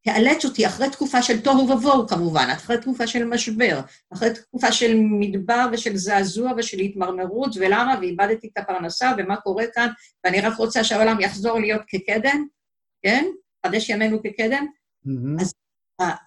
[0.05, 3.81] תאלץ אותי אחרי תקופה של תוהו ובוהו כמובן, אחרי תקופה של משבר,
[4.13, 9.89] אחרי תקופה של מדבר ושל זעזוע ושל התמרמרות, ולמה, ואיבדתי את הפרנסה, ומה קורה כאן,
[10.25, 12.47] ואני רק רוצה שהעולם יחזור להיות כקדם,
[13.03, 13.25] כן?
[13.67, 14.67] חדש ימינו כקדם.
[15.07, 15.41] Mm-hmm.
[15.43, 15.55] אז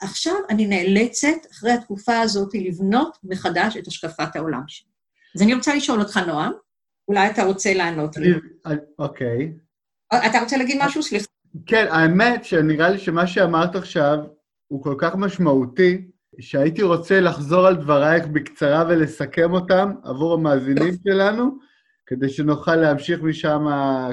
[0.01, 4.89] עכשיו אני נאלצת, אחרי התקופה הזאת, לבנות מחדש את השקפת העולם שלי.
[5.35, 6.51] אז אני רוצה לשאול אותך, נועם,
[7.07, 8.33] אולי אתה רוצה לענות לי.
[8.99, 9.53] אוקיי.
[10.13, 11.03] אתה רוצה להגיד משהו?
[11.03, 11.25] סליחה.
[11.65, 14.17] כן, האמת שנראה לי שמה שאמרת עכשיו
[14.67, 16.07] הוא כל כך משמעותי,
[16.39, 21.57] שהייתי רוצה לחזור על דברייך בקצרה ולסכם אותם עבור המאזינים שלנו,
[22.05, 23.65] כדי שנוכל להמשיך משם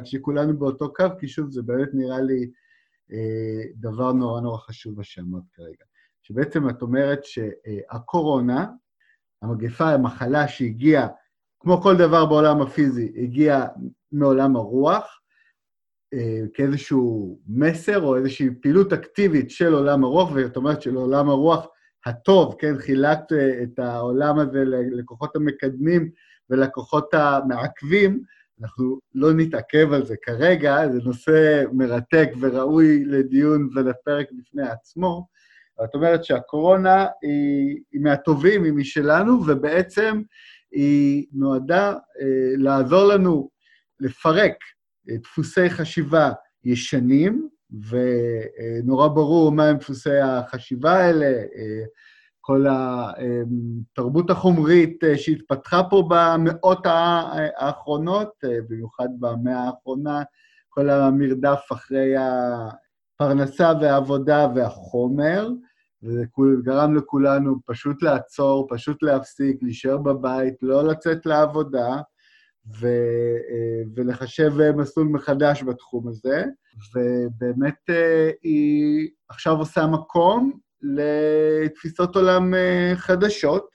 [0.05, 2.49] כשכולנו באותו קו, כי שוב, זה באמת נראה לי אה,
[3.75, 5.85] דבר נורא נורא חשוב מה שאמרת כרגע.
[6.23, 8.67] שבעצם את אומרת שהקורונה,
[9.43, 11.09] המגפה, המחלה שהגיעה,
[11.61, 13.67] כמו כל דבר בעולם הפיזי, הגיעה
[14.13, 15.21] מעולם הרוח,
[16.15, 21.67] אה, כאיזשהו מסר או איזושהי פעילות אקטיבית של עולם הרוח, ואת אומרת של עולם הרוח
[22.07, 26.11] הטוב, כן, חילקת אה, את העולם הזה לכוחות המקדמים
[26.51, 28.23] ולכוחות המעכבים,
[28.63, 35.27] אנחנו לא נתעכב על זה כרגע, זה נושא מרתק וראוי לדיון ולפרק בפני עצמו.
[35.81, 40.23] זאת אומרת שהקורונה היא, היא מהטובים, היא משלנו, ובעצם
[40.73, 43.51] היא נועדה אה, לעזור לנו
[44.01, 44.55] לפרק
[45.11, 46.33] אה, דפוסי חשיבה
[46.65, 47.49] ישנים,
[47.89, 51.85] ונורא ברור מהם דפוסי החשיבה האלה, אה,
[52.47, 58.29] כל התרבות החומרית אה, שהתפתחה פה במאות האחרונות,
[58.69, 60.23] במיוחד במאה האחרונה,
[60.69, 65.49] כל המרדף אחרי הפרנסה והעבודה והחומר,
[66.03, 66.25] וזה
[66.65, 71.97] גרם לכולנו פשוט לעצור, פשוט להפסיק, להישאר בבית, לא לצאת לעבודה,
[72.81, 72.87] ו,
[73.51, 76.45] אה, ולחשב מסלול מחדש בתחום הזה,
[76.95, 83.69] ובאמת אה, היא עכשיו עושה מקום לתפיסות עולם אה, חדשות,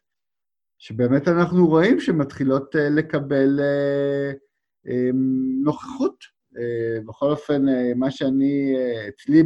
[0.77, 3.59] שבאמת אנחנו רואים שמתחילות לקבל
[5.63, 6.39] נוכחות.
[7.05, 7.61] בכל אופן,
[7.95, 8.75] מה שאני,
[9.09, 9.43] אצלי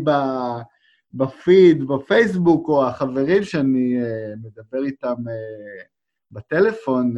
[1.13, 3.97] בפיד, בפייסבוק, או החברים שאני
[4.43, 5.13] מדבר איתם
[6.31, 7.13] בטלפון,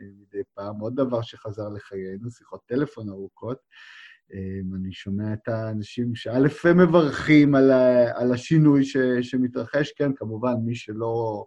[0.00, 0.80] מדי פעם.
[0.80, 3.58] עוד דבר שחזר לחיינו, שיחות טלפון ארוכות.
[4.32, 10.12] אמ, אני שומע את האנשים שא' הם מברכים על, ה, על השינוי ש, שמתרחש, כן,
[10.16, 11.44] כמובן, מי שלא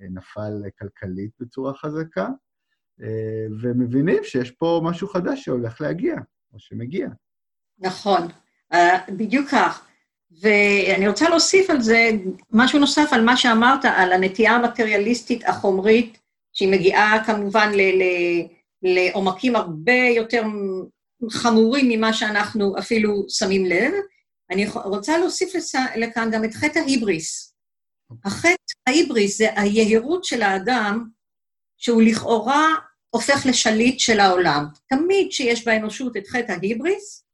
[0.00, 2.28] אה, נפל כלכלית בצורה חזקה,
[3.02, 6.14] אה, ומבינים שיש פה משהו חדש שהולך להגיע,
[6.52, 7.08] או שמגיע.
[7.78, 8.28] נכון,
[8.72, 9.88] אה, בדיוק כך.
[10.42, 12.10] ואני רוצה להוסיף על זה
[12.52, 16.18] משהו נוסף על מה שאמרת, על הנטייה המטריאליסטית החומרית
[16.52, 18.46] שהיא מגיעה כמובן ל- ל-
[18.82, 20.42] לעומקים הרבה יותר
[21.30, 23.92] חמורים ממה שאנחנו אפילו שמים לב.
[24.50, 25.52] אני רוצה להוסיף
[25.96, 27.54] לכאן גם את חטא ההיבריס.
[28.24, 28.54] החטא
[28.86, 31.08] ההיבריס זה היהירות של האדם,
[31.76, 32.74] שהוא לכאורה
[33.10, 34.64] הופך לשליט של העולם.
[34.88, 37.24] תמיד כשיש באנושות את חטא ההיבריס,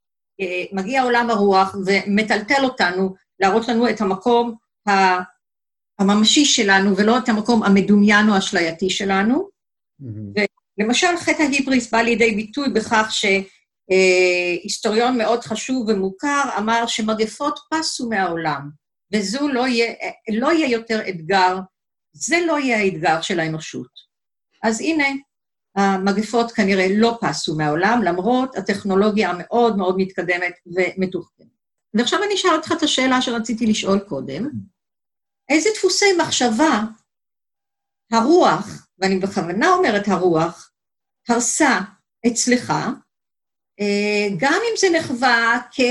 [0.41, 4.55] אה, מגיע עולם הרוח ומטלטל אותנו, להראות לנו את המקום
[5.99, 9.49] הממשי שלנו, ולא את המקום המדומיין או האשלייתי שלנו.
[10.01, 10.41] Mm-hmm.
[10.79, 13.07] ולמשל, חטא ההיבריס בא לידי ביטוי בכך
[13.89, 18.69] שהיסטוריון מאוד חשוב ומוכר אמר שמגפות פסו מהעולם,
[19.13, 19.93] וזו לא יהיה,
[20.33, 21.57] לא יהיה יותר אתגר,
[22.13, 23.89] זה לא יהיה האתגר של האנושות.
[24.63, 25.07] אז הנה,
[25.75, 31.47] המגפות כנראה לא פסו מהעולם, למרות הטכנולוגיה המאוד מאוד מתקדמת ומתוחכמת.
[31.93, 34.49] ועכשיו אני אשאל אותך את השאלה שרציתי לשאול קודם.
[35.49, 36.81] איזה דפוסי מחשבה
[38.11, 40.71] הרוח, ואני בכוונה אומרת הרוח,
[41.29, 41.79] הרסה
[42.27, 42.89] אצלך, אה,
[44.37, 45.81] גם אם זה נחווה כ...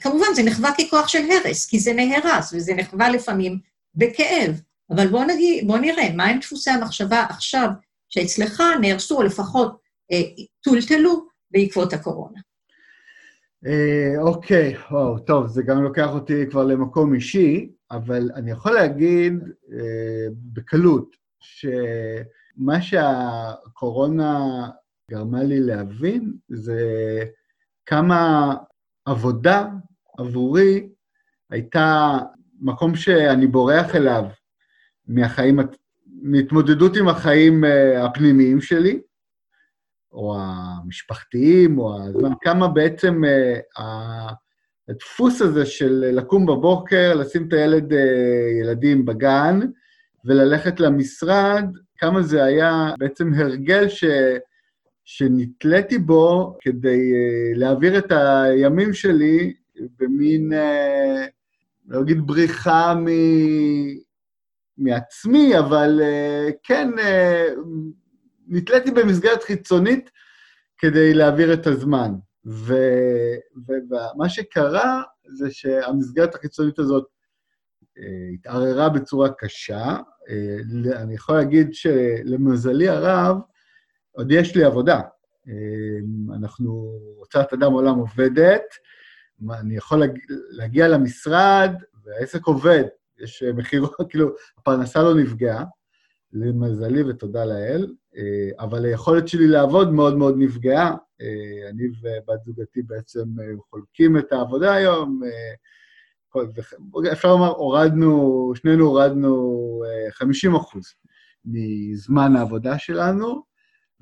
[0.00, 3.58] כמובן, זה נחווה ככוח של הרס, כי זה נהרס, וזה נחווה לפעמים
[3.94, 4.60] בכאב.
[4.90, 7.68] אבל בואו נגיד, בוא נראה, מהם דפוסי המחשבה עכשיו
[8.08, 9.78] שאצלך נהרסו, או לפחות
[10.12, 10.22] אה,
[10.60, 12.40] טולטלו בעקבות הקורונה?
[13.66, 17.68] אה, אוקיי, וואו, טוב, זה גם לוקח אותי כבר למקום אישי.
[17.92, 19.32] אבל אני יכול להגיד
[19.72, 24.68] אה, בקלות שמה שהקורונה
[25.10, 26.80] גרמה לי להבין זה
[27.86, 28.54] כמה
[29.04, 29.68] עבודה
[30.18, 30.88] עבורי
[31.50, 32.18] הייתה
[32.60, 34.24] מקום שאני בורח אליו
[35.06, 35.58] מהחיים,
[36.22, 39.00] מהתמודדות עם החיים אה, הפנימיים שלי,
[40.12, 44.28] או המשפחתיים, או הזמן, כמה בעצם אה,
[44.88, 47.98] הדפוס הזה של לקום בבוקר, לשים את הילד, אה,
[48.60, 49.60] ילדים בגן,
[50.24, 51.64] וללכת למשרד,
[51.98, 54.04] כמה זה היה בעצם הרגל ש...
[55.16, 59.54] שנתליתי בו כדי uh, להעביר את הימים שלי
[59.98, 61.30] במין uh,
[61.86, 63.06] לא אגיד בריחה מ...
[64.78, 67.46] מעצמי, אבל אה, כן, אה,
[68.48, 70.10] נתליתי במסגרת חיצונית
[70.78, 72.12] כדי להעביר את הזמן.
[73.64, 75.02] ומה שקרה
[75.36, 77.04] זה שהמסגרת החיצונית הזאת
[77.98, 79.96] אה, התערערה בצורה קשה.
[80.96, 83.36] אני יכול להגיד שלמזלי הרב,
[84.12, 85.00] עוד יש לי עבודה.
[86.34, 88.62] אנחנו, הוצאת אדם עולם עובדת,
[89.50, 90.02] אני יכול
[90.50, 91.70] להגיע למשרד,
[92.04, 92.84] והעסק עובד,
[93.20, 95.64] יש מכירות, כאילו, הפרנסה לא נפגעה,
[96.32, 100.94] למזלי ותודה לאל, אה, אבל היכולת שלי לעבוד מאוד מאוד נפגעה.
[101.20, 105.20] אה, אני ובת זוגתי בעצם אה, חולקים את העבודה היום.
[107.12, 110.84] אפשר לומר, הורדנו, שנינו הורדנו 50 אחוז
[111.44, 113.42] מזמן העבודה שלנו,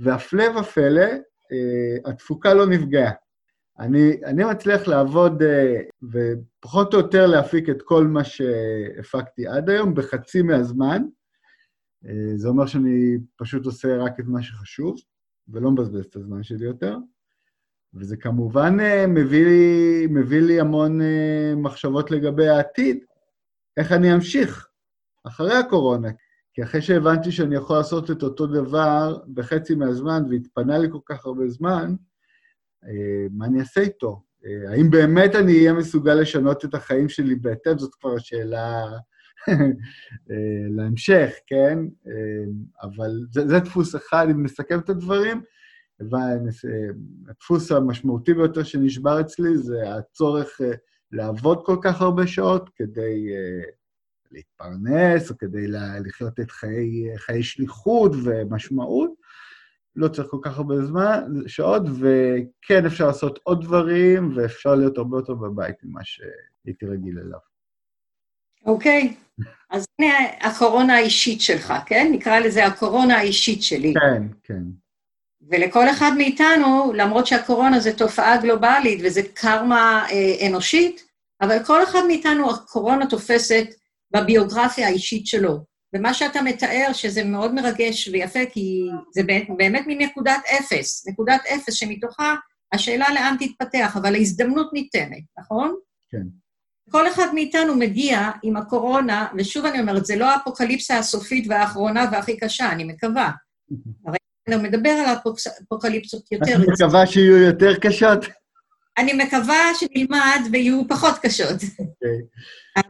[0.01, 1.07] והפלא ופלא,
[2.05, 3.13] התפוקה לא נפגעה.
[3.79, 5.43] אני, אני מצליח לעבוד
[6.03, 11.03] ופחות או יותר להפיק את כל מה שהפקתי עד היום בחצי מהזמן.
[12.07, 14.97] אה, זה אומר שאני פשוט עושה רק את מה שחשוב,
[15.49, 16.97] ולא מבזבז את הזמן שלי יותר.
[17.95, 23.05] וזה כמובן אה, מביא לי, מביא לי המון אה, מחשבות לגבי העתיד,
[23.77, 24.69] איך אני אמשיך
[25.25, 26.09] אחרי הקורונה.
[26.61, 31.27] כי אחרי שהבנתי שאני יכול לעשות את אותו דבר בחצי מהזמן, והתפנה לי כל כך
[31.27, 31.95] הרבה זמן,
[33.31, 34.23] מה אני אעשה איתו?
[34.69, 37.79] האם באמת אני אהיה מסוגל לשנות את החיים שלי בהתאם?
[37.79, 38.85] זאת כבר השאלה
[40.31, 41.79] אה, להמשך, כן?
[42.07, 42.45] אה,
[42.83, 45.43] אבל זה, זה דפוס אחד, אם נסכם את הדברים.
[47.29, 50.73] הדפוס המשמעותי ביותר שנשבר אצלי זה הצורך אה,
[51.13, 53.29] לעבוד כל כך הרבה שעות כדי
[54.33, 55.67] להתפרנס, או כדי
[56.05, 59.11] לחיות את חיי, חיי שליחות ומשמעות.
[59.97, 65.19] לא צריך כל כך הרבה זמן, שעות, וכן אפשר לעשות עוד דברים, ואפשר להיות הרבה
[65.19, 67.39] יותר בבית ממה שהייתי רגיל אליו.
[68.67, 69.15] אוקיי,
[69.71, 72.09] אז הנה הקורונה האישית שלך, כן?
[72.13, 73.95] נקרא לזה הקורונה האישית שלי.
[73.95, 74.63] כן, כן.
[75.51, 81.05] ולכל אחד מאיתנו, למרות שהקורונה זה תופעה גלובלית וזה קרמה אה, אנושית,
[81.41, 83.67] אבל כל אחד מאיתנו הקורונה תופסת
[84.13, 85.71] בביוגרפיה האישית שלו.
[85.95, 89.23] ומה שאתה מתאר, שזה מאוד מרגש ויפה, כי זה
[89.57, 92.35] באמת מנקודת אפס, נקודת אפס שמתוכה
[92.73, 95.75] השאלה לאן תתפתח, אבל ההזדמנות ניתנת, נכון?
[96.11, 96.23] כן.
[96.91, 102.37] כל אחד מאיתנו מגיע עם הקורונה, ושוב אני אומרת, זה לא האפוקליפסה הסופית והאחרונה והכי
[102.37, 103.31] קשה, אני מקווה.
[104.07, 104.19] הרי
[104.49, 105.17] אני מדבר על
[105.63, 106.63] אפוקליפסות יותר...
[106.63, 108.25] את מקווה שיהיו יותר קשות?
[109.01, 111.61] אני מקווה שנלמד ויהיו פחות קשות.
[111.61, 111.81] Okay.
[111.81, 112.19] אוקיי.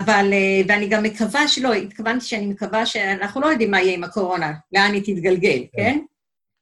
[0.00, 4.04] אבל, אה, ואני גם מקווה שלא, התכוונתי שאני מקווה שאנחנו לא יודעים מה יהיה עם
[4.04, 5.82] הקורונה, לאן היא תתגלגל, כן?
[5.82, 5.98] כן.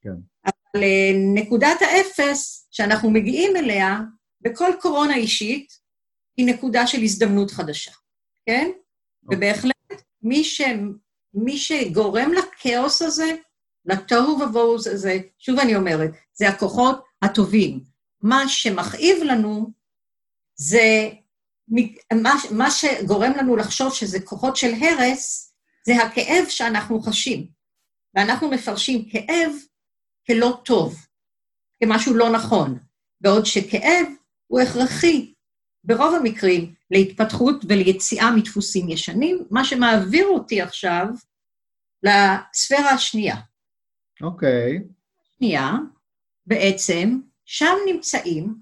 [0.02, 0.10] כן.
[0.44, 3.98] אבל אה, נקודת האפס שאנחנו מגיעים אליה,
[4.40, 5.72] בכל קורונה אישית,
[6.36, 7.92] היא נקודה של הזדמנות חדשה,
[8.46, 8.66] כן?
[8.66, 8.78] Okay.
[9.24, 9.38] אוקיי.
[9.38, 10.60] ובהחלט, מי, ש,
[11.34, 13.34] מי שגורם לכאוס הזה,
[13.84, 17.80] לתוהו ובוהו הזה, שוב אני אומרת, זה הכוחות הטובים.
[18.22, 19.72] מה שמכאיב לנו
[20.54, 21.08] זה,
[22.22, 25.54] מה, מה שגורם לנו לחשוב שזה כוחות של הרס,
[25.86, 27.46] זה הכאב שאנחנו חשים.
[28.14, 29.52] ואנחנו מפרשים כאב
[30.26, 30.96] כלא טוב,
[31.82, 32.78] כמשהו לא נכון,
[33.20, 34.06] בעוד שכאב
[34.46, 35.34] הוא הכרחי
[35.84, 41.06] ברוב המקרים להתפתחות וליציאה מדפוסים ישנים, מה שמעביר אותי עכשיו
[42.02, 43.36] לספירה השנייה.
[44.22, 44.78] אוקיי.
[44.78, 44.82] Okay.
[45.36, 45.72] שנייה,
[46.46, 48.54] בעצם, שם נמצאים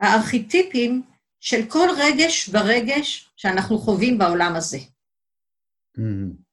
[0.00, 1.02] הארכיטיפים
[1.40, 4.78] של כל רגש ורגש שאנחנו חווים בעולם הזה.
[4.78, 6.48] Mm-hmm.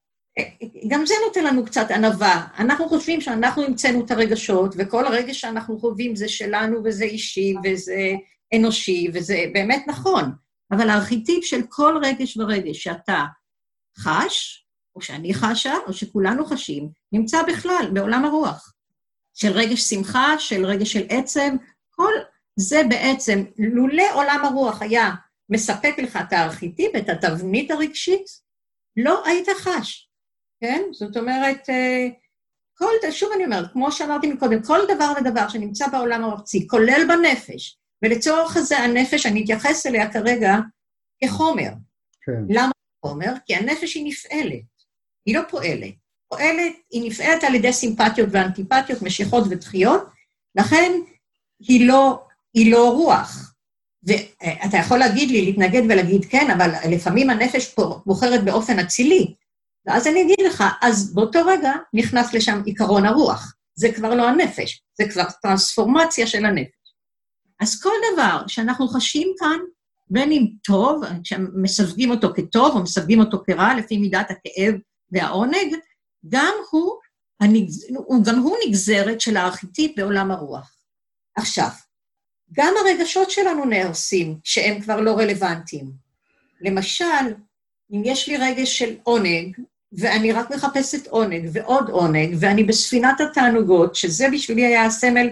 [0.87, 2.47] גם זה נותן לנו קצת ענווה.
[2.57, 8.11] אנחנו חושבים שאנחנו המצאנו את הרגשות, וכל הרגש שאנחנו חווים זה שלנו וזה אישי וזה
[8.55, 10.31] אנושי, וזה באמת נכון,
[10.71, 13.23] אבל הארכיטיפ של כל רגש ורגש שאתה
[13.97, 18.74] חש, או שאני חשה, או שכולנו חשים, נמצא בכלל בעולם הרוח.
[19.35, 21.49] של רגש שמחה, של רגש של עצב,
[21.89, 22.11] כל
[22.55, 25.11] זה בעצם, לולא עולם הרוח היה
[25.49, 28.25] מספק לך את הארכיטיפ, את התבנית הרגשית,
[28.97, 30.09] לא היית חש,
[30.61, 30.81] כן?
[30.91, 32.07] זאת אומרת, אה,
[32.77, 37.79] כל, שוב אני אומרת, כמו שאמרתי מקודם, כל דבר ודבר שנמצא בעולם הארצי, כולל בנפש,
[38.03, 40.55] ולצורך הזה הנפש, אני אתייחס אליה כרגע
[41.23, 41.69] כחומר.
[42.21, 42.43] כן.
[42.49, 42.71] למה
[43.05, 43.33] חומר?
[43.45, 44.63] כי הנפש היא נפעלת,
[45.25, 46.04] היא לא פועלת.
[46.29, 50.03] פועלת, היא נפעלת על ידי סימפתיות ואנטיפתיות, משיכות ודחיות,
[50.55, 50.91] לכן
[51.59, 52.23] היא לא,
[52.53, 53.53] היא לא רוח.
[54.03, 59.33] ואתה יכול להגיד לי, להתנגד ולהגיד כן, אבל לפעמים הנפש בוחרת באופן אצילי.
[59.85, 63.55] ואז אני אגיד לך, אז באותו רגע נכנס לשם עיקרון הרוח.
[63.75, 66.95] זה כבר לא הנפש, זה כבר טרנספורמציה של הנפש.
[67.61, 69.57] אז כל דבר שאנחנו חשים כאן,
[70.09, 74.75] בין אם טוב, כשמסווגים אותו כטוב או מסווגים אותו כרע לפי מידת הכאב
[75.11, 75.75] והעונג,
[76.29, 76.91] גם הוא,
[77.39, 77.87] הנגז...
[78.25, 80.75] גם הוא נגזרת של הארכיטיפ בעולם הרוח.
[81.35, 81.69] עכשיו,
[82.53, 85.91] גם הרגשות שלנו נהרסים כשהם כבר לא רלוונטיים.
[86.61, 87.33] למשל,
[87.91, 89.57] אם יש לי רגש של עונג,
[89.91, 95.29] ואני רק מחפשת עונג ועוד עונג, ואני בספינת התענוגות, שזה בשבילי היה הסמל,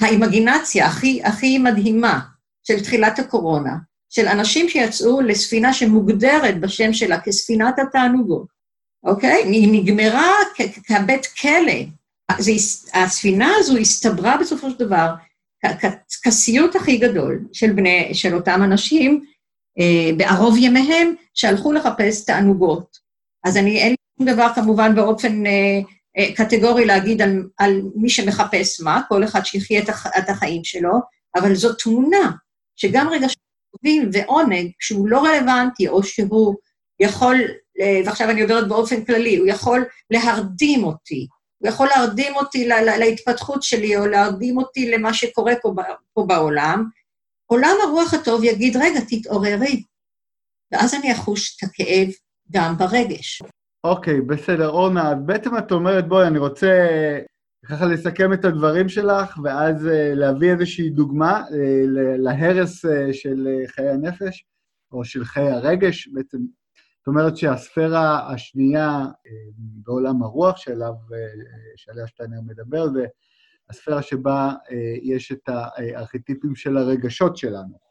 [0.00, 2.20] האימגינציה הכי, הכי מדהימה
[2.62, 3.76] של תחילת הקורונה,
[4.08, 8.46] של אנשים שיצאו לספינה שמוגדרת בשם שלה כספינת התענוגות,
[9.04, 9.42] אוקיי?
[9.44, 10.32] היא נגמרה
[10.86, 11.72] כבית כלא.
[12.38, 12.52] זה,
[12.94, 15.14] הספינה הזו הסתברה בסופו של דבר
[16.22, 19.24] כסיוט הכי גדול של, בני, של אותם אנשים
[19.78, 22.98] אה, בערוב ימיהם שהלכו לחפש תענוגות.
[23.44, 25.80] אז אני, אין לי שום דבר כמובן באופן אה,
[26.18, 30.64] אה, קטגורי להגיד על, על מי שמחפש מה, כל אחד שיחיה את, הח, את החיים
[30.64, 30.92] שלו,
[31.36, 32.30] אבל זו תמונה
[32.76, 33.36] שגם רגשות
[34.12, 36.54] ועונג, כשהוא לא רלוונטי, או שהוא
[37.00, 37.36] יכול,
[38.06, 41.26] ועכשיו אני עוברת באופן כללי, הוא יכול להרדים אותי,
[41.58, 45.74] הוא יכול להרדים אותי לה, לה, להתפתחות שלי, או להרדים אותי למה שקורה פה,
[46.14, 46.84] פה בעולם,
[47.46, 49.82] עולם הרוח הטוב יגיד, רגע, תתעוררי,
[50.72, 52.08] ואז אני אחוש את הכאב
[52.50, 53.42] גם ברגש.
[53.84, 54.68] אוקיי, okay, בסדר.
[54.68, 56.88] אורנה, בעצם את אומרת, בואי, אני רוצה
[57.66, 61.52] ככה לסכם את הדברים שלך, ואז uh, להביא איזושהי דוגמה uh,
[62.18, 64.44] להרס של חיי הנפש,
[64.92, 66.08] או של חיי הרגש.
[66.08, 66.38] בעצם,
[67.00, 71.12] זאת אומרת שהספירה השנייה uh, בעולם הרוח, שעליו, uh,
[71.76, 73.06] שעליה שטיינר מדבר, זה
[73.70, 74.72] הספירה שבה uh,
[75.02, 77.90] יש את הארכיטיפים של הרגשות שלנו.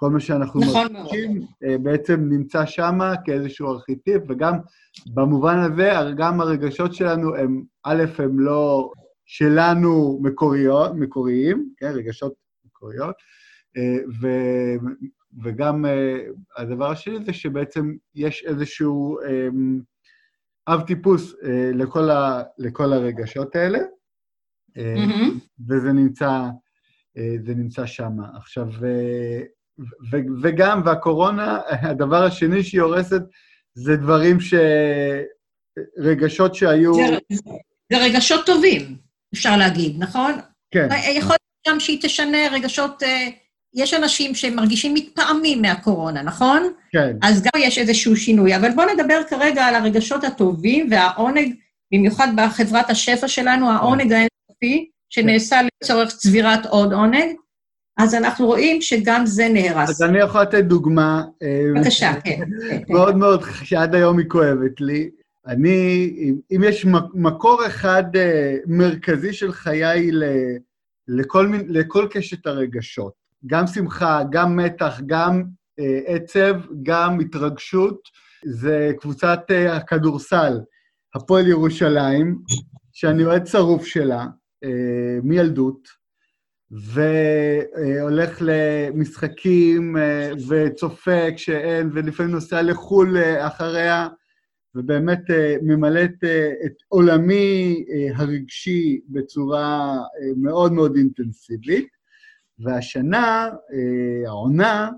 [0.00, 4.54] כל מה שאנחנו נכון מרגישים אה, בעצם נמצא שם כאיזשהו ארכיטיפ, וגם
[5.14, 8.92] במובן הזה, גם הרגשות שלנו הם, א', הם לא
[9.26, 12.34] שלנו מקוריות, מקוריים, כן, רגשות
[12.64, 13.14] מקוריות,
[13.76, 14.28] אה, ו,
[15.42, 16.18] וגם אה,
[16.56, 19.18] הדבר השני זה שבעצם יש איזשהו
[20.68, 21.34] אב טיפוס
[21.74, 23.78] לכל, ה, לכל הרגשות האלה,
[24.78, 25.32] mm-hmm.
[25.68, 26.42] וזה נמצא,
[27.16, 28.12] זה נמצא שם.
[28.36, 29.42] עכשיו, ו-
[30.42, 31.60] וגם, והקורונה,
[31.90, 33.22] הדבר השני שהיא הורסת
[33.74, 34.54] זה דברים ש...
[35.98, 36.94] רגשות שהיו...
[36.94, 37.18] זה,
[37.92, 38.96] זה רגשות טובים,
[39.34, 40.32] אפשר להגיד, נכון?
[40.70, 40.88] כן.
[41.16, 43.02] יכול להיות גם שהיא תשנה רגשות...
[43.78, 46.72] יש אנשים שמרגישים מתפעמים מהקורונה, נכון?
[46.92, 47.16] כן.
[47.22, 48.56] אז גם יש איזשהו שינוי.
[48.56, 51.54] אבל בואו נדבר כרגע על הרגשות הטובים והעונג,
[51.92, 57.36] במיוחד בחברת השפע שלנו, העונג האינסופי, שנעשה לצורך צבירת עוד עונג.
[57.98, 59.88] אז אנחנו רואים שגם זה נהרס.
[59.90, 61.24] אז אני יכול לתת דוגמה.
[61.42, 62.40] אה, בבקשה, כן.
[62.94, 65.10] מאוד מאוד, שעד היום היא כואבת לי.
[65.46, 66.10] אני,
[66.56, 70.10] אם יש מקור אחד אה, מרכזי של חיי
[71.08, 73.12] לכל, לכל קשת הרגשות,
[73.46, 75.42] גם שמחה, גם מתח, גם
[75.78, 78.00] אה, עצב, גם התרגשות,
[78.44, 80.60] זה קבוצת הכדורסל,
[81.14, 82.38] הפועל ירושלים,
[82.92, 84.26] שאני אוהד שרוף שלה,
[85.22, 85.88] מילדות.
[86.70, 94.08] והולך למשחקים אה, וצופה כשאין, ולפעמים נוסע לחו"ל אה, אחריה,
[94.74, 96.00] ובאמת אה, ממלא
[96.66, 97.84] את עולמי
[98.14, 99.98] הרגשי בצורה
[100.36, 101.97] מאוד מאוד אינטנסיבית.
[102.60, 103.48] והשנה,
[104.26, 104.90] העונה,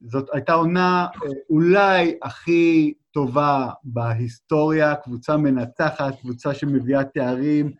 [0.00, 1.06] זאת הייתה עונה
[1.50, 7.72] אולי הכי טובה בהיסטוריה, קבוצה מנצחת, קבוצה שמביאה תארים,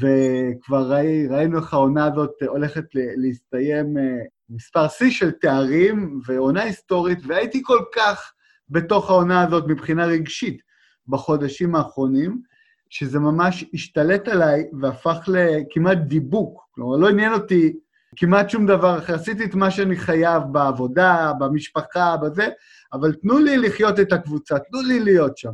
[0.00, 4.18] וכבר ראי, ראינו איך העונה הזאת הולכת להסתיים אה,
[4.50, 8.32] מספר שיא של תארים, ועונה היסטורית, והייתי כל כך
[8.68, 10.62] בתוך העונה הזאת מבחינה רגשית
[11.08, 12.42] בחודשים האחרונים,
[12.88, 16.68] שזה ממש השתלט עליי והפך לכמעט דיבוק.
[16.70, 17.72] כלומר, לא עניין אותי
[18.16, 19.14] כמעט שום דבר אחר.
[19.14, 22.48] עשיתי את מה שאני חייב בעבודה, במשפחה, בזה,
[22.92, 25.52] אבל תנו לי לחיות את הקבוצה, תנו לי להיות שם.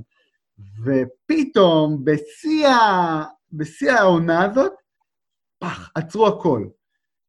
[0.84, 2.68] ופתאום, בשיא.
[3.52, 4.72] בשיא העונה הזאת,
[5.58, 6.66] פח, עצרו הכל.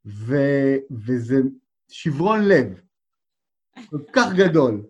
[0.05, 0.35] ו...
[1.05, 1.35] וזה
[1.89, 2.81] שברון לב
[3.89, 4.83] כל כך גדול.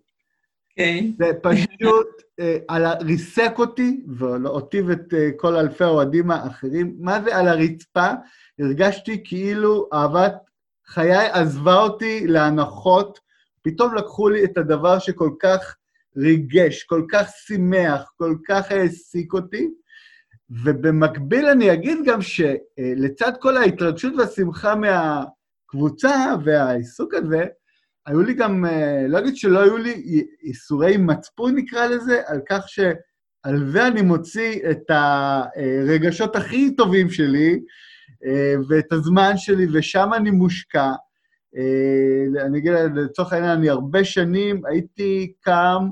[0.75, 1.05] כן.
[1.05, 1.17] Okay.
[1.17, 2.07] זה פשוט
[2.39, 2.93] אה, על ה...
[2.93, 8.07] ריסק אותי, ואותי ואת אה, כל אלפי האוהדים האחרים, מה זה על הרצפה?
[8.59, 10.33] הרגשתי כאילו אהבת
[10.87, 13.19] חיי עזבה אותי להנחות,
[13.61, 15.75] פתאום לקחו לי את הדבר שכל כך
[16.17, 19.69] ריגש, כל כך שימח, כל כך העסיק אותי,
[20.49, 27.45] ובמקביל אני אגיד גם שלצד כל ההתרגשות והשמחה מהקבוצה והעיסוק הזה,
[28.05, 28.65] היו לי גם,
[29.09, 34.59] לא אגיד שלא היו לי איסורי מצפון, נקרא לזה, על כך שעל זה אני מוציא
[34.71, 37.59] את הרגשות הכי טובים שלי,
[38.69, 40.91] ואת הזמן שלי, ושם אני מושקע.
[41.57, 45.89] אה, אני אגיד, לצורך העניין, אני הרבה שנים הייתי קם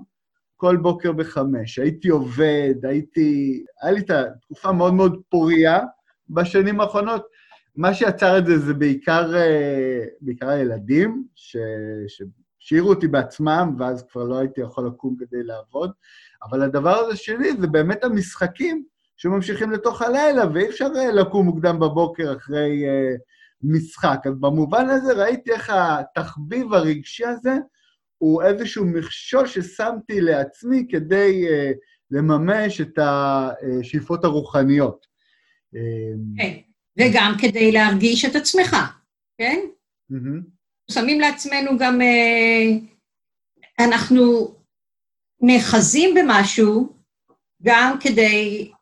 [0.55, 3.63] כל בוקר בחמש, הייתי עובד, הייתי...
[3.81, 5.79] היה לי את התקופה מאוד מאוד פוריה
[6.29, 7.25] בשנים האחרונות.
[7.75, 11.27] מה שיצר את זה זה בעיקר, אה, בעיקר הילדים.
[11.35, 15.91] שהשאירו אותי בעצמם, ואז כבר לא הייתי יכול לקום כדי לעבוד.
[16.43, 18.85] אבל הדבר הזה שלי זה באמת המשחקים
[19.17, 23.19] שממשיכים לתוך הלילה, ואי אפשר אה, לקום מוקדם בבוקר אחרי uh,
[23.63, 24.19] משחק.
[24.25, 27.53] אז במובן הזה ראיתי איך התחביב הרגשי הזה
[28.17, 31.77] הוא איזשהו מכשול ששמתי לעצמי כדי uh,
[32.11, 35.05] לממש את השאיפות הרוחניות.
[36.37, 36.57] כן,
[36.99, 38.75] וגם כדי להרגיש את עצמך,
[39.37, 39.59] כן?
[40.11, 40.91] Mm-hmm.
[40.91, 42.01] שמים לעצמנו גם...
[42.01, 42.95] Uh,
[43.79, 44.55] אנחנו
[45.41, 46.95] נאחזים במשהו
[47.63, 48.74] גם כדי אה,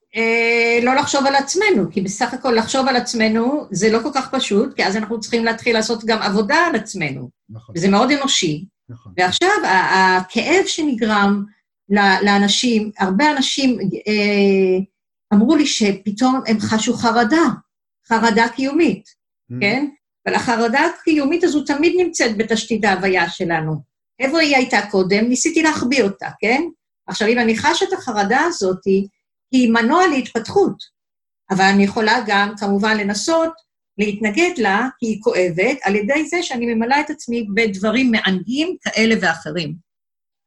[0.83, 4.73] לא לחשוב על עצמנו, כי בסך הכל לחשוב על עצמנו זה לא כל כך פשוט,
[4.73, 7.29] כי אז אנחנו צריכים להתחיל לעשות גם עבודה על עצמנו.
[7.49, 7.75] נכון.
[7.77, 8.65] וזה מאוד אנושי.
[8.89, 9.13] נכון.
[9.17, 11.43] ועכשיו, הכאב שנגרם
[12.23, 14.79] לאנשים, הרבה אנשים אה,
[15.33, 17.43] אמרו לי שפתאום הם חשו חרדה,
[18.07, 19.05] חרדה קיומית,
[19.51, 19.55] mm.
[19.61, 19.87] כן?
[20.27, 23.75] אבל החרדה הקיומית הזו תמיד נמצאת בתשתית ההוויה שלנו.
[24.19, 25.25] איפה היא הייתה קודם?
[25.25, 26.63] ניסיתי להחביא אותה, כן?
[27.07, 28.79] עכשיו, אם אני חשה את החרדה הזאת,
[29.53, 30.75] היא מנוע להתפתחות,
[31.51, 33.53] אבל אני יכולה גם, כמובן, לנסות
[33.97, 39.15] להתנגד לה, כי היא כואבת, על ידי זה שאני ממלאה את עצמי בדברים מענגים כאלה
[39.21, 39.75] ואחרים.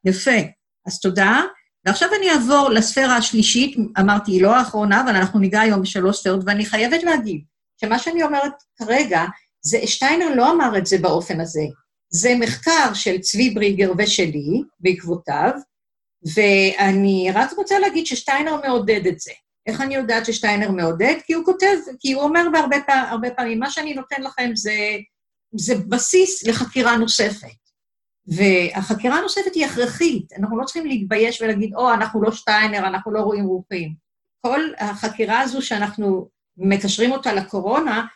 [0.04, 0.40] יפה.
[0.86, 1.40] אז תודה.
[1.84, 6.40] ועכשיו אני אעבור לספירה השלישית, אמרתי, היא לא האחרונה, אבל אנחנו ניגע היום בשלוש ספירות,
[6.46, 7.40] ואני חייבת להגיד
[7.80, 9.24] שמה שאני אומרת כרגע,
[9.60, 11.64] זה, שטיינר לא אמר את זה באופן הזה.
[12.08, 15.50] זה מחקר של צבי בריגר ושלי, בעקבותיו,
[16.34, 19.32] ואני רק רוצה להגיד ששטיינר מעודד את זה.
[19.66, 21.14] איך אני יודעת ששטיינר מעודד?
[21.24, 24.96] כי הוא כותב, כי הוא אומר בהרבה פעמים, פעמים, מה שאני נותן לכם זה,
[25.52, 27.66] זה בסיס לחקירה נוספת.
[28.26, 33.12] והחקירה הנוספת היא הכרחית, אנחנו לא צריכים להתבייש ולהגיד, או, oh, אנחנו לא שטיינר, אנחנו
[33.12, 33.94] לא רואים רוחים.
[34.40, 38.06] כל החקירה הזו שאנחנו מקשרים אותה לקורונה,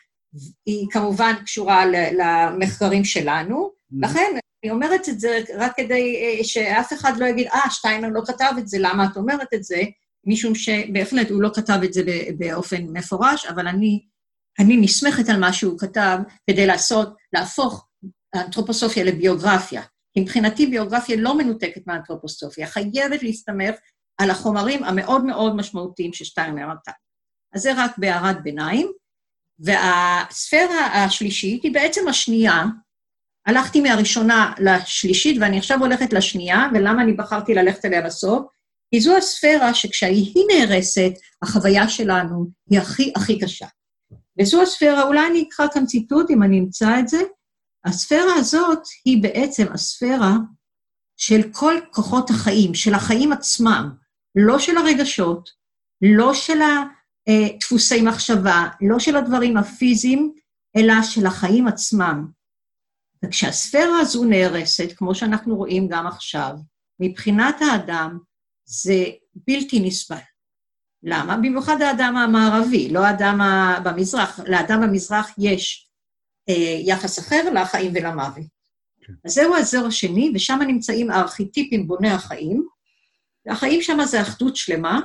[0.66, 3.70] היא כמובן קשורה למחקרים שלנו.
[3.92, 8.22] לכן, אני אומרת את זה רק כדי אה, שאף אחד לא יגיד, אה, שטיינר לא
[8.26, 9.82] כתב את זה, למה את אומרת את זה?
[10.26, 12.02] משום שבהחלט הוא לא כתב את זה
[12.38, 14.06] באופן מפורש, אבל אני,
[14.58, 16.18] אני נסמכת על מה שהוא כתב
[16.50, 17.86] כדי לעשות, להפוך
[18.34, 19.82] האנתרופוסופיה לביוגרפיה.
[20.14, 23.74] כי מבחינתי ביוגרפיה לא מנותקת מהאנתרופוסופיה, חייבת להסתמך
[24.18, 26.92] על החומרים המאוד מאוד משמעותיים ששטיינר נתן.
[27.54, 28.92] אז זה רק בהערת ביניים.
[29.58, 32.64] והספירה השלישית היא בעצם השנייה,
[33.46, 38.46] הלכתי מהראשונה לשלישית, ואני עכשיו הולכת לשנייה, ולמה אני בחרתי ללכת אליה בסוף?
[38.90, 41.12] כי זו הספירה שכשהיא נהרסת,
[41.42, 43.66] החוויה שלנו היא הכי הכי קשה.
[44.40, 47.20] וזו הספירה, אולי אני אקרא כאן ציטוט אם אני אמצא את זה,
[47.84, 50.32] הספירה הזאת היא בעצם הספירה
[51.16, 53.90] של כל כוחות החיים, של החיים עצמם,
[54.34, 55.50] לא של הרגשות,
[56.02, 60.32] לא של הדפוסי מחשבה, לא של הדברים הפיזיים,
[60.76, 62.26] אלא של החיים עצמם.
[63.24, 66.52] וכשהספירה הזו נהרסת, כמו שאנחנו רואים גם עכשיו,
[67.00, 68.18] מבחינת האדם
[68.64, 69.04] זה
[69.34, 70.16] בלתי נסבל.
[71.02, 71.36] למה?
[71.36, 73.40] במיוחד האדם המערבי, לא האדם
[73.84, 74.40] במזרח.
[74.46, 75.88] לאדם במזרח יש
[76.48, 78.44] אה, יחס אחר לחיים ולמוות.
[79.00, 79.12] כן.
[79.24, 82.66] אז זהו הזר השני, ושם נמצאים הארכיטיפים בוני החיים.
[83.46, 85.00] החיים שם זה אחדות שלמה,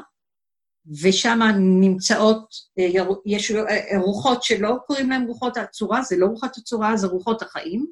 [1.01, 1.39] ושם
[1.81, 7.07] נמצאות, אה, יש אה, רוחות שלא קוראים להן רוחות הצורה, זה לא רוחות הצורה, זה
[7.07, 7.85] רוחות החיים.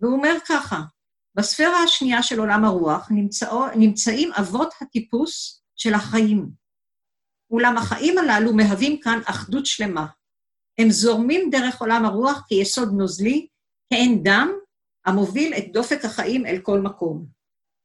[0.00, 0.80] והוא אומר ככה,
[1.34, 6.48] בספירה השנייה של עולם הרוח נמצאו, נמצאים אבות הטיפוס של החיים.
[7.50, 10.06] אולם החיים הללו מהווים כאן אחדות שלמה.
[10.78, 13.46] הם זורמים דרך עולם הרוח כיסוד נוזלי,
[13.90, 14.48] כאין דם
[15.06, 17.26] המוביל את דופק החיים אל כל מקום.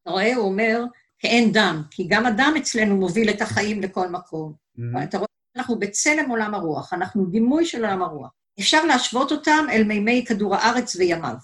[0.01, 0.83] אתה רואה, הוא אומר,
[1.19, 4.53] כאין דם, כי גם הדם אצלנו מוביל את החיים לכל מקום.
[4.53, 5.03] Mm-hmm.
[5.03, 8.31] אתה רואה, אנחנו בצלם עולם הרוח, אנחנו דימוי של עולם הרוח.
[8.59, 11.35] אפשר להשוות אותם אל מימי כדור הארץ וימיו.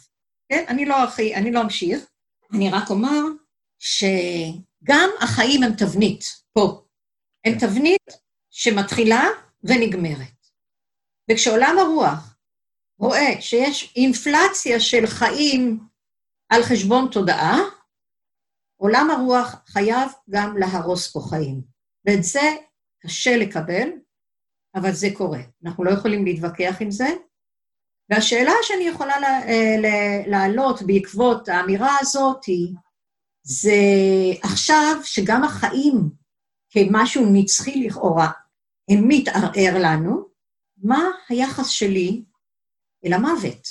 [0.49, 0.65] כן?
[0.67, 2.05] אני לא הכי, אני לא אמשיך,
[2.53, 3.21] אני רק אומר
[3.79, 6.23] שגם החיים הם תבנית,
[6.53, 6.81] פה.
[7.45, 7.67] הם כן.
[7.67, 8.11] תבנית
[8.49, 9.23] שמתחילה
[9.63, 10.47] ונגמרת.
[11.31, 12.35] וכשעולם הרוח
[12.99, 15.79] רואה שיש אינפלציה של חיים
[16.49, 17.59] על חשבון תודעה,
[18.77, 21.61] עולם הרוח חייב גם להרוס פה חיים.
[22.05, 22.55] ואת זה
[22.99, 23.89] קשה לקבל,
[24.75, 25.41] אבל זה קורה.
[25.65, 27.07] אנחנו לא יכולים להתווכח עם זה,
[28.09, 29.75] והשאלה שאני יכולה אה,
[30.27, 32.73] להעלות בעקבות האמירה הזאת היא,
[33.43, 33.81] זה
[34.43, 36.09] עכשיו שגם החיים
[36.69, 38.31] כמשהו נצחי לכאורה,
[38.89, 40.25] הם מתערער לנו,
[40.83, 42.23] מה היחס שלי
[43.05, 43.67] אל המוות?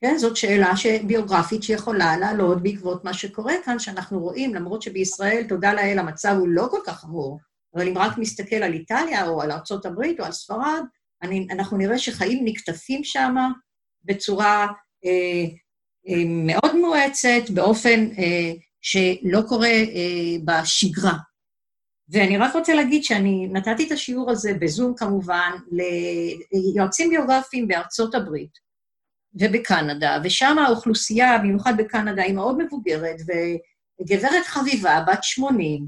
[0.00, 0.72] כן, זאת שאלה
[1.06, 6.48] ביוגרפית שיכולה לעלות בעקבות מה שקורה כאן, שאנחנו רואים, למרות שבישראל, תודה לאל, המצב הוא
[6.48, 7.40] לא כל כך חמור,
[7.74, 10.82] אבל אם רק נסתכל על איטליה או על ארה"ב או על ספרד,
[11.22, 13.34] אני, אנחנו נראה שחיים נקטפים שם
[14.04, 14.66] בצורה
[15.04, 15.44] אה,
[16.08, 21.14] אה, מאוד מואצת, באופן אה, שלא קורה אה, בשגרה.
[22.08, 25.50] ואני רק רוצה להגיד שאני נתתי את השיעור הזה בזום כמובן
[26.52, 28.72] ליועצים ביוגרפיים בארצות הברית
[29.34, 33.16] ובקנדה, ושם האוכלוסייה, במיוחד בקנדה, היא מאוד מבוגרת,
[34.00, 35.86] וגברת חביבה, בת 80,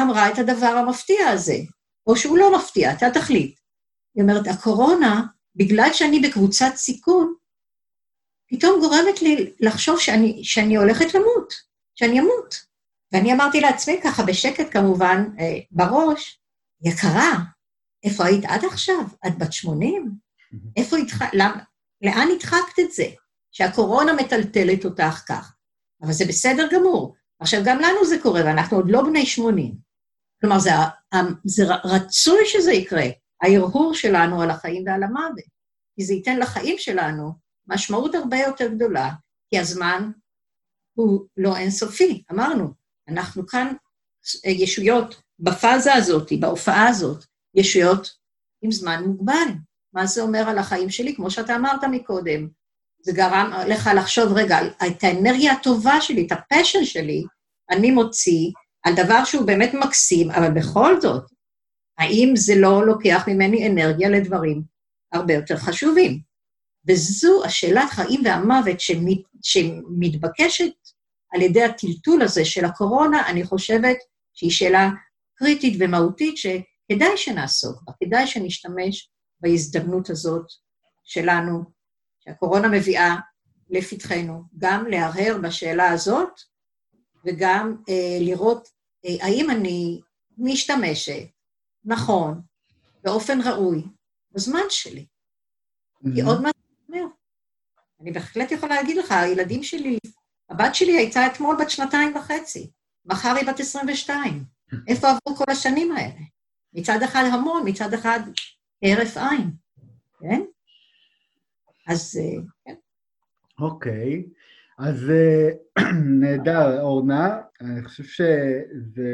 [0.00, 1.56] אמרה את הדבר המפתיע הזה,
[2.06, 3.58] או שהוא לא מפתיע, אתה תחליט.
[4.14, 5.22] היא אומרת, הקורונה,
[5.56, 7.34] בגלל שאני בקבוצת סיכון,
[8.50, 11.54] פתאום גורמת לי לחשוב שאני, שאני הולכת למות,
[11.94, 12.54] שאני אמות.
[13.12, 16.40] ואני אמרתי לעצמי ככה, בשקט כמובן, אה, בראש,
[16.84, 17.32] יקרה,
[18.04, 19.04] איפה היית עד עכשיו?
[19.26, 20.10] את בת 80?
[20.76, 21.22] איפה התח...
[21.32, 21.58] למה...
[22.02, 23.06] לאן הדחקת את זה?
[23.52, 25.54] שהקורונה מטלטלת אותך כך.
[26.02, 27.14] אבל זה בסדר גמור.
[27.40, 29.74] עכשיו, גם לנו זה קורה, ואנחנו עוד לא בני 80.
[30.40, 30.70] כלומר, זה,
[31.44, 33.06] זה רצוי שזה יקרה,
[33.44, 35.54] ההרהור שלנו על החיים ועל המוות.
[35.96, 37.32] כי זה ייתן לחיים שלנו
[37.66, 39.10] משמעות הרבה יותר גדולה,
[39.50, 40.10] כי הזמן
[40.94, 42.72] הוא לא אינסופי, אמרנו.
[43.08, 43.72] אנחנו כאן
[44.44, 47.24] ישויות בפאזה הזאת, בהופעה הזאת,
[47.54, 48.16] ישויות
[48.62, 49.48] עם זמן מוגבל.
[49.92, 51.14] מה זה אומר על החיים שלי?
[51.16, 52.48] כמו שאתה אמרת מקודם,
[53.02, 57.24] זה גרם לך לחשוב, רגע, את האנרגיה הטובה שלי, את הפשן שלי,
[57.70, 58.50] אני מוציא
[58.82, 61.30] על דבר שהוא באמת מקסים, אבל בכל זאת,
[61.98, 64.62] האם זה לא לוקח ממני אנרגיה לדברים
[65.12, 66.20] הרבה יותר חשובים?
[66.88, 70.72] וזו השאלת חיים והמוות שמת, שמתבקשת
[71.34, 73.96] על ידי הטלטול הזה של הקורונה, אני חושבת
[74.34, 74.90] שהיא שאלה
[75.34, 80.46] קריטית ומהותית שכדאי שנעסוק בה, כדאי שנשתמש בהזדמנות הזאת
[81.04, 81.62] שלנו,
[82.20, 83.16] שהקורונה מביאה
[83.70, 86.40] לפתחנו, גם להרהר בשאלה הזאת
[87.24, 88.68] וגם אה, לראות
[89.06, 90.00] אה, האם אני
[90.38, 91.33] משתמשת
[91.84, 92.40] נכון,
[93.02, 93.82] באופן ראוי,
[94.32, 95.06] בזמן שלי.
[96.14, 96.54] כי עוד מעט
[96.88, 97.04] אומר,
[98.00, 99.98] אני בהחלט יכולה להגיד לך, הילדים שלי,
[100.50, 102.70] הבת שלי הייתה אתמול בת שנתיים וחצי,
[103.04, 104.44] מחר היא בת 22.
[104.88, 106.20] איפה עברו כל השנים האלה?
[106.72, 108.20] מצד אחד המון, מצד אחד
[108.82, 109.50] הרף עין,
[110.20, 110.40] כן?
[111.86, 112.74] אז אה, כן.
[113.58, 114.24] אוקיי,
[114.78, 115.50] אז אה,
[116.20, 119.08] נהדר, אורנה, אני חושב שזה...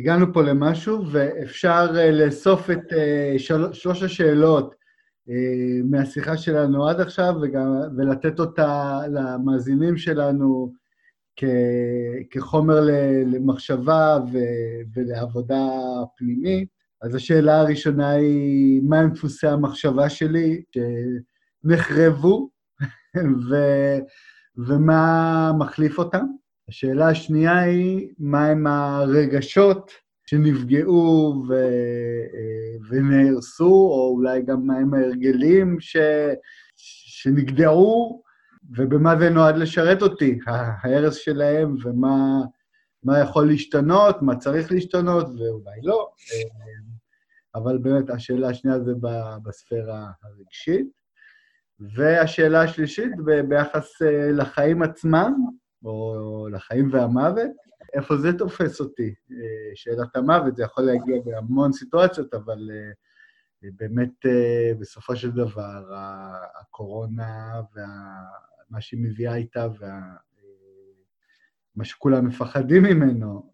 [0.00, 2.92] הגענו פה למשהו, ואפשר אה, לאסוף את
[3.38, 3.72] של...
[3.72, 4.74] שלוש השאלות
[5.84, 10.72] מהשיחה שלנו עד עכשיו, וגם, ולתת אותה למאזינים שלנו
[11.36, 11.44] כ...
[12.30, 12.80] כחומר
[13.26, 14.38] למחשבה ו...
[14.94, 15.68] ולעבודה
[16.16, 16.68] פנימית.
[17.02, 20.62] אז השאלה הראשונה היא, מהם דפוסי המחשבה שלי
[21.64, 22.50] שנחרבו,
[23.50, 23.54] ו,
[24.66, 26.26] ומה מחליף אותם?
[26.70, 29.90] השאלה השנייה היא, מהם הרגשות
[30.26, 31.54] שנפגעו ו,
[32.88, 35.96] ונהרסו, או אולי גם מהם ההרגלים ש,
[37.22, 38.22] שנגדעו,
[38.76, 42.40] ובמה זה נועד לשרת אותי, ההרס שלהם, ומה
[43.02, 46.10] מה יכול להשתנות, מה צריך להשתנות, ואולי לא.
[47.54, 48.92] אבל באמת השאלה השנייה זה
[49.42, 50.86] בספירה הרגשית.
[51.80, 53.12] והשאלה השלישית,
[53.48, 55.34] ביחס אה, לחיים עצמם,
[55.84, 57.50] או לחיים והמוות,
[57.94, 59.14] איפה זה תופס אותי?
[59.32, 62.90] אה, שאלת המוות, זה יכול להגיע בהמון סיטואציות, אבל אה,
[63.76, 64.26] באמת,
[64.78, 65.92] בסופו של דבר,
[66.60, 73.52] הקורונה ומה שהיא מביאה איתה, ומה שכולם מפחדים ממנו,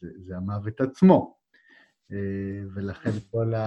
[0.00, 1.42] זה, זה המוות עצמו.
[2.12, 3.66] אה, ולכן כל, ה,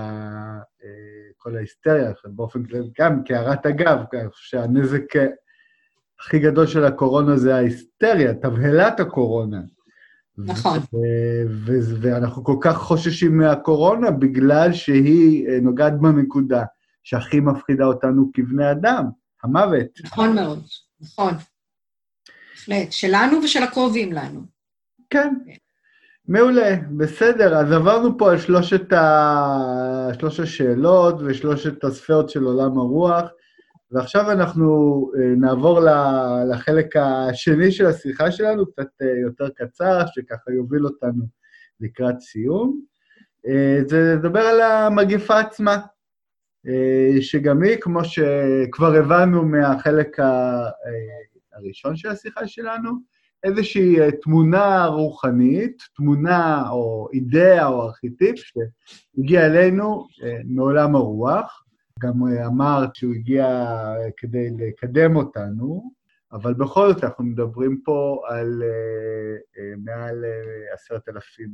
[0.84, 4.00] אה, כל ההיסטריה, באופן כללי, גם כהערת אגב,
[4.32, 5.04] שהנזק
[6.20, 9.62] הכי גדול של הקורונה זה ההיסטריה, תבהלת הקורונה.
[10.38, 10.80] נכון.
[12.02, 16.64] ואנחנו כל כך חוששים מהקורונה בגלל שהיא אה, נוגעת בנקודה
[17.04, 19.06] שהכי מפחידה אותנו כבני אדם,
[19.44, 19.88] המוות.
[20.04, 20.60] נכון מאוד,
[21.02, 21.34] נכון.
[22.68, 24.42] בהחלט, שלנו ושל הקרובים לנו.
[25.10, 25.34] כן.
[26.28, 27.58] מעולה, בסדר.
[27.58, 30.10] אז עברנו פה על שלושת ה...
[30.20, 33.24] שלוש השאלות ושלושת הספרות של עולם הרוח,
[33.96, 34.66] ועכשיו אנחנו
[35.18, 35.80] אה, נעבור
[36.52, 41.26] לחלק השני של השיחה שלנו, קצת אה, יותר קצר, שככה יוביל אותנו
[41.80, 42.82] לקראת סיום.
[43.48, 45.78] אה, זה לדבר על המגפה עצמה,
[47.22, 50.18] שגם היא, כמו שכבר הבנו מהחלק
[51.54, 52.92] הראשון של השיחה שלנו,
[53.44, 60.08] איזושהי תמונה רוחנית, תמונה או אידאה או ארכיטיפ שהגיע אלינו
[60.46, 61.65] מעולם הרוח,
[62.06, 63.74] גם אמרת שהוא הגיע
[64.18, 65.92] כדי לקדם אותנו,
[66.32, 68.64] אבל בכל זאת אנחנו מדברים פה על
[69.78, 70.26] מעל
[70.74, 71.50] עשרת אלפים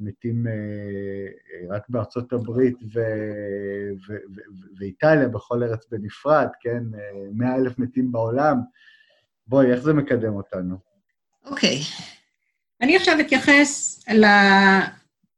[0.00, 0.46] מתים
[1.70, 2.76] רק בארצות הברית
[4.80, 6.82] ואיטליה, בכל ארץ בנפרד, כן?
[7.32, 8.56] מאה אלף מתים בעולם.
[9.46, 10.76] בואי, איך זה מקדם אותנו?
[11.44, 11.78] אוקיי.
[11.78, 12.02] Okay.
[12.80, 14.00] אני עכשיו אתייחס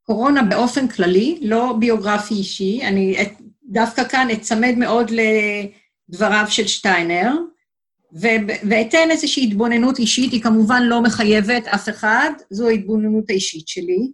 [0.04, 2.80] לקורונה באופן כללי, לא ביוגרפי אישי.
[2.88, 3.16] אני
[3.70, 7.32] דווקא כאן אצמד מאוד לדבריו של שטיינר,
[8.70, 14.10] ואתן איזושהי התבוננות אישית, היא כמובן לא מחייבת אף אחד, זו ההתבוננות האישית שלי.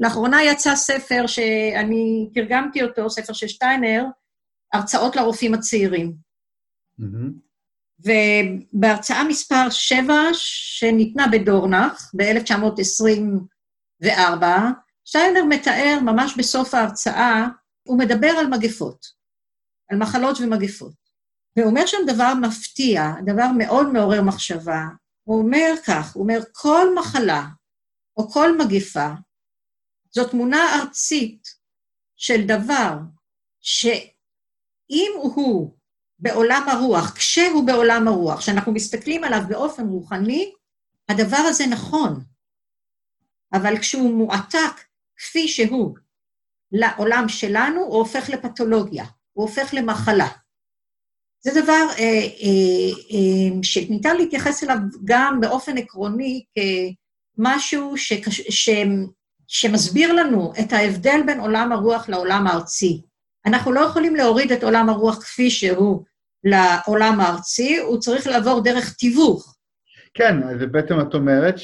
[0.00, 4.04] לאחרונה יצא ספר שאני תרגמתי אותו, ספר של שטיינר,
[4.72, 6.12] הרצאות לרופאים הצעירים.
[7.00, 7.46] Mm-hmm.
[8.00, 14.44] ובהרצאה מספר 7, שניתנה בדורנח ב-1924,
[15.04, 17.46] שטיינר מתאר ממש בסוף ההרצאה,
[17.86, 19.06] הוא מדבר על מגפות,
[19.90, 21.06] על מחלות ומגפות.
[21.56, 24.84] והוא אומר שם דבר מפתיע, דבר מאוד מעורר מחשבה.
[25.24, 27.46] הוא אומר כך, הוא אומר, כל מחלה
[28.16, 29.08] או כל מגפה
[30.10, 31.48] זו תמונה ארצית
[32.16, 32.98] של דבר
[33.60, 35.76] שאם הוא
[36.18, 40.52] בעולם הרוח, כשהוא בעולם הרוח, כשאנחנו מסתכלים עליו באופן רוחני,
[41.08, 42.24] הדבר הזה נכון.
[43.52, 44.84] אבל כשהוא מועתק
[45.16, 45.96] כפי שהוא
[46.72, 50.28] לעולם שלנו, הוא הופך לפתולוגיה, הוא הופך למחלה.
[51.40, 56.44] זה דבר אה, אה, אה, שניתן להתייחס אליו גם באופן עקרוני
[57.36, 58.70] כמשהו שקש, ש,
[59.48, 63.02] שמסביר לנו את ההבדל בין עולם הרוח לעולם הארצי.
[63.46, 66.04] אנחנו לא יכולים להוריד את עולם הרוח כפי שהוא
[66.44, 69.56] לעולם הארצי, הוא צריך לעבור דרך תיווך.
[70.14, 71.58] כן, אז בעצם את אומרת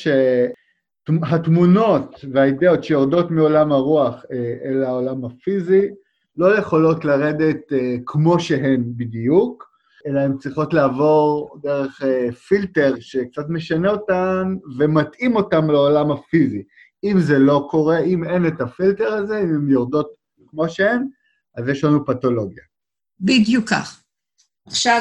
[1.08, 5.88] שהתמונות והאידאות שיורדות מעולם הרוח אה, אל העולם הפיזי
[6.36, 9.72] לא יכולות לרדת אה, כמו שהן בדיוק,
[10.06, 16.62] אלא הן צריכות לעבור דרך אה, פילטר שקצת משנה אותן ומתאים אותן לעולם הפיזי.
[17.04, 20.10] אם זה לא קורה, אם אין את הפילטר הזה, אם הן יורדות
[20.46, 21.06] כמו שהן,
[21.56, 22.62] אז יש לנו פתולוגיה.
[23.20, 24.02] בדיוק כך.
[24.66, 25.00] עכשיו,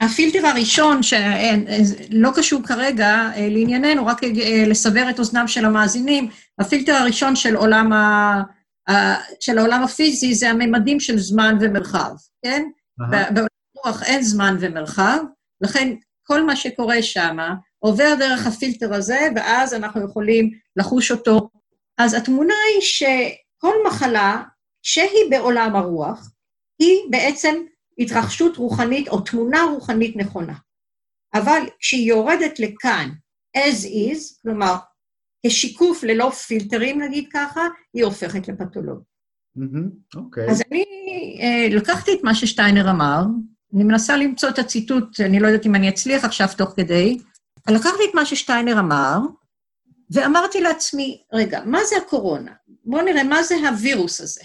[0.00, 6.28] הפילטר הראשון, שלא קשור כרגע אה, לענייננו, רק אה, לסבר את אוזנם של המאזינים,
[6.58, 8.42] הפילטר הראשון של עולם, ה,
[9.40, 12.10] של העולם הפיזי זה הממדים של זמן ומרחב,
[12.44, 12.62] כן?
[13.08, 15.18] בעולם הרוח אין זמן ומרחב,
[15.60, 17.36] לכן כל מה שקורה שם
[17.78, 21.48] עובר דרך הפילטר הזה, ואז אנחנו יכולים לחוש אותו.
[21.98, 24.42] אז התמונה היא שכל מחלה
[24.82, 26.30] שהיא בעולם הרוח,
[26.78, 27.54] היא בעצם
[27.98, 30.54] התרחשות רוחנית או תמונה רוחנית נכונה.
[31.34, 33.10] אבל כשהיא יורדת לכאן
[33.56, 34.74] as is, כלומר,
[35.46, 37.60] כשיקוף ללא פילטרים, נגיד ככה,
[37.94, 39.04] היא הופכת לפתולוגיה.
[39.58, 40.50] Mm-hmm, okay.
[40.50, 40.84] אז אני
[41.42, 43.22] אה, לקחתי את מה ששטיינר אמר,
[43.74, 47.18] אני מנסה למצוא את הציטוט, אני לא יודעת אם אני אצליח עכשיו תוך כדי,
[47.68, 49.18] לקחתי את מה ששטיינר אמר,
[50.10, 52.52] ואמרתי לעצמי, רגע, מה זה הקורונה?
[52.84, 54.40] בואו נראה מה זה הווירוס הזה.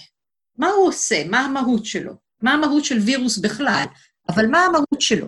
[0.57, 1.23] מה הוא עושה?
[1.29, 2.13] מה המהות שלו?
[2.43, 3.85] מה המהות של וירוס בכלל?
[4.29, 5.27] אבל מה המהות שלו?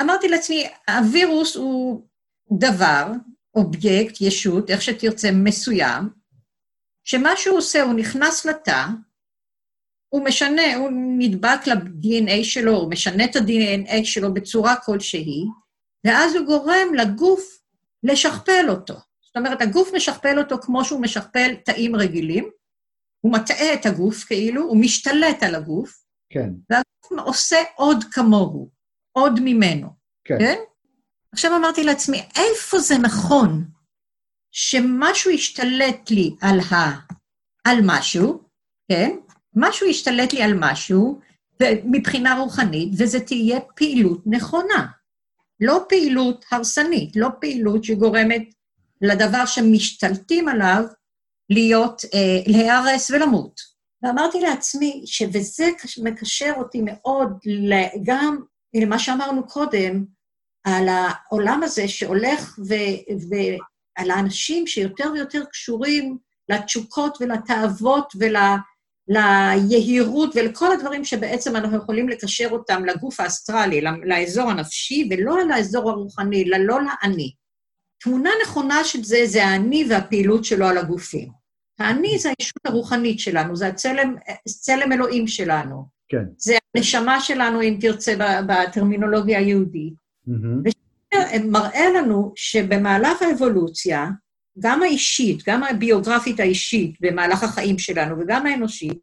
[0.00, 2.06] ואמרתי לעצמי, הווירוס הוא
[2.52, 3.06] דבר,
[3.54, 6.08] אובייקט, ישות, איך שתרצה, מסוים,
[7.04, 8.86] שמה שהוא עושה, הוא נכנס לתא,
[10.08, 15.44] הוא משנה, הוא נדבק ל-DNA שלו, הוא משנה את ה-DNA שלו בצורה כלשהי,
[16.04, 17.60] ואז הוא גורם לגוף
[18.02, 18.94] לשכפל אותו.
[19.20, 22.50] זאת אומרת, הגוף משכפל אותו כמו שהוא משכפל תאים רגילים,
[23.24, 26.50] הוא מטעה את הגוף כאילו, הוא משתלט על הגוף, כן.
[26.70, 28.70] והגוף עושה עוד כמוהו,
[29.12, 29.88] עוד ממנו,
[30.24, 30.38] כן?
[30.38, 30.58] כן?
[31.32, 33.64] עכשיו אמרתי לעצמי, איפה זה נכון
[34.50, 36.74] שמשהו ישתלט לי על, ה...
[37.64, 38.42] על משהו,
[38.88, 39.16] כן?
[39.56, 41.20] משהו ישתלט לי על משהו
[41.84, 44.86] מבחינה רוחנית, וזה תהיה פעילות נכונה.
[45.60, 48.42] לא פעילות הרסנית, לא פעילות שגורמת
[49.00, 50.84] לדבר שמשתלטים עליו
[51.50, 53.60] להיות, אה, להיהרס ולמות.
[54.02, 55.70] ואמרתי לעצמי, שוזה
[56.02, 57.38] מקשר אותי מאוד
[58.02, 58.38] גם
[58.74, 60.04] למה שאמרנו קודם,
[60.64, 62.74] על העולם הזה שהולך ו...
[63.30, 66.18] ועל האנשים שיותר ויותר קשורים
[66.48, 68.36] לתשוקות ולתאוות ול...
[69.08, 76.44] ליהירות ולכל הדברים שבעצם אנחנו יכולים לקשר אותם לגוף האסטרלי, לאזור הנפשי, ולא לאזור הרוחני,
[76.44, 77.32] לא לאני.
[78.00, 81.28] תמונה נכונה של זה, זה האני והפעילות שלו על הגופים.
[81.78, 84.16] האני זה הישות הרוחנית שלנו, זה הצלם,
[84.48, 85.86] צלם אלוהים שלנו.
[86.08, 86.24] כן.
[86.38, 88.14] זה הנשמה שלנו, אם תרצה,
[88.48, 89.94] בטרמינולוגיה היהודית.
[90.28, 90.70] Mm-hmm.
[91.34, 94.06] ומראה לנו שבמהלך האבולוציה,
[94.58, 99.00] גם האישית, גם הביוגרפית האישית במהלך החיים שלנו וגם האנושית,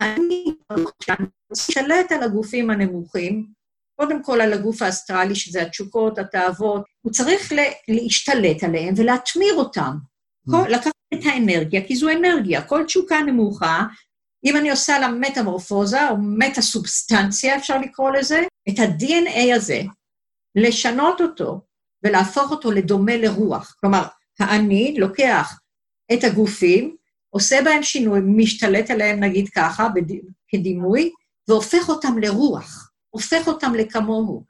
[0.00, 0.44] אני
[1.52, 3.46] משתלט על הגופים הנמוכים,
[4.00, 7.52] קודם כל על הגוף האסטרלי, שזה התשוקות, התאוות, הוא צריך
[7.88, 9.96] להשתלט עליהם ולהתמיר אותם.
[10.50, 12.62] כל, לקחת את האנרגיה, כי זו אנרגיה.
[12.62, 13.84] כל תשוקה נמוכה,
[14.44, 19.82] אם אני עושה לה מטמורפוזה, או מטה-סובסטנציה, אפשר לקרוא לזה, את ה-DNA הזה,
[20.54, 21.60] לשנות אותו
[22.04, 23.76] ולהפוך אותו לדומה לרוח.
[23.80, 24.02] כלומר,
[24.40, 25.60] האני לוקח
[26.12, 26.96] את הגופים,
[27.30, 30.12] עושה בהם שינוי, משתלט עליהם, נגיד ככה, בד...
[30.48, 31.10] כדימוי,
[31.48, 34.44] והופך אותם לרוח, הופך אותם לכמוהו.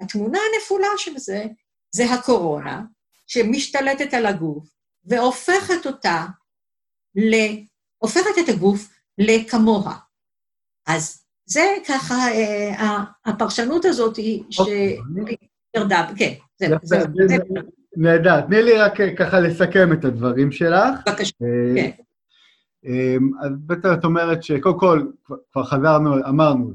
[0.00, 1.44] התמונה הנפולה של זה,
[1.90, 2.82] זה הקורונה,
[3.26, 4.68] שמשתלטת על הגוף,
[5.04, 6.26] והופכת אותה,
[7.16, 7.34] ל...
[7.98, 8.88] הופכת את הגוף
[9.18, 9.96] לכמוה.
[10.86, 16.38] אז זה ככה, אה, הפרשנות הזאת היא שירדה, אוקיי.
[16.58, 16.96] כן, זה...
[17.96, 18.40] נהדר.
[18.40, 21.00] תני לי רק אה, ככה לסכם את הדברים שלך.
[21.06, 21.90] בבקשה, אה, כן.
[23.42, 25.06] אז בעצם את אומרת שקודם כל,
[25.52, 26.72] כבר חזרנו, אמרנו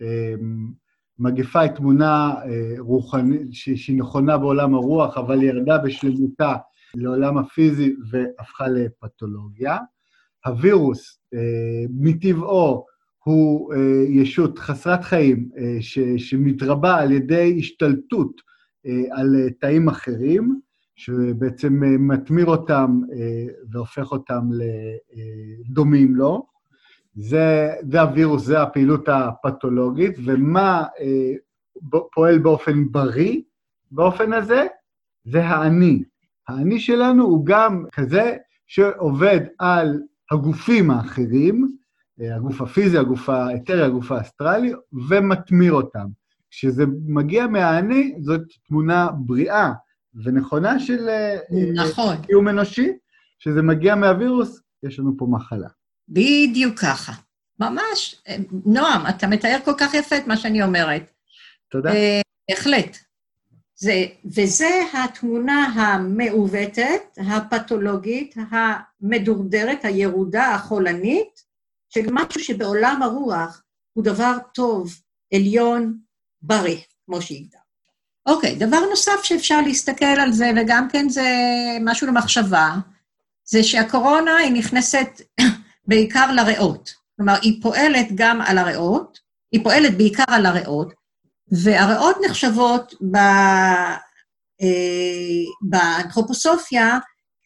[0.00, 2.34] שמגפה היא תמונה
[2.78, 6.56] רוחנית, שהיא נכונה בעולם הרוח, אבל ירדה בשלמותה
[6.94, 9.76] לעולם הפיזי והפכה לפתולוגיה.
[10.46, 12.86] הווירוס, אה, מטבעו,
[13.24, 15.76] הוא אה, ישות חסרת חיים אה,
[16.16, 18.50] שמתרבה על ידי השתלטות
[19.10, 20.60] על תאים אחרים,
[20.96, 23.00] שבעצם מתמיר אותם
[23.70, 24.40] והופך אותם
[25.68, 26.46] לדומים לו.
[27.14, 30.84] זה, זה הווירוס, זה הפעילות הפתולוגית, ומה
[32.12, 33.40] פועל באופן בריא
[33.90, 34.66] באופן הזה?
[35.24, 36.02] זה האני.
[36.48, 38.36] האני שלנו הוא גם כזה
[38.66, 40.00] שעובד על
[40.30, 41.68] הגופים האחרים,
[42.20, 44.72] אה, הגוף הפיזי, הגוף האתרי, הגוף האסטרלי,
[45.08, 46.06] ומטמיר אותם.
[46.50, 49.72] כשזה מגיע מהאני, זאת תמונה בריאה
[50.14, 51.36] ונכונה של אה,
[51.74, 52.16] נכון.
[52.22, 52.92] קיום אנושי.
[53.38, 55.68] כשזה מגיע מהווירוס, יש לנו פה מחלה.
[56.10, 57.12] בדיוק ככה.
[57.58, 58.16] ממש.
[58.28, 58.36] אה,
[58.66, 61.10] נועם, אתה מתאר כל כך יפה את מה שאני אומרת.
[61.70, 61.90] תודה.
[62.50, 62.96] בהחלט.
[63.76, 71.50] זה, וזה התמונה המעוותת, הפתולוגית, המדורדרת, הירודה, החולנית,
[71.88, 75.00] של משהו שבעולם הרוח הוא דבר טוב,
[75.34, 75.98] עליון,
[76.42, 77.58] בריא, כמו שהגדר.
[78.26, 81.28] אוקיי, דבר נוסף שאפשר להסתכל על זה, וגם כן זה
[81.80, 82.74] משהו למחשבה,
[83.44, 85.20] זה שהקורונה היא נכנסת
[85.86, 86.94] בעיקר לריאות.
[87.16, 89.18] כלומר, היא פועלת גם על הריאות,
[89.52, 90.92] היא פועלת בעיקר על הריאות,
[91.64, 93.16] והריאות נחשבות ב,
[94.62, 96.98] אה, באנתרופוסופיה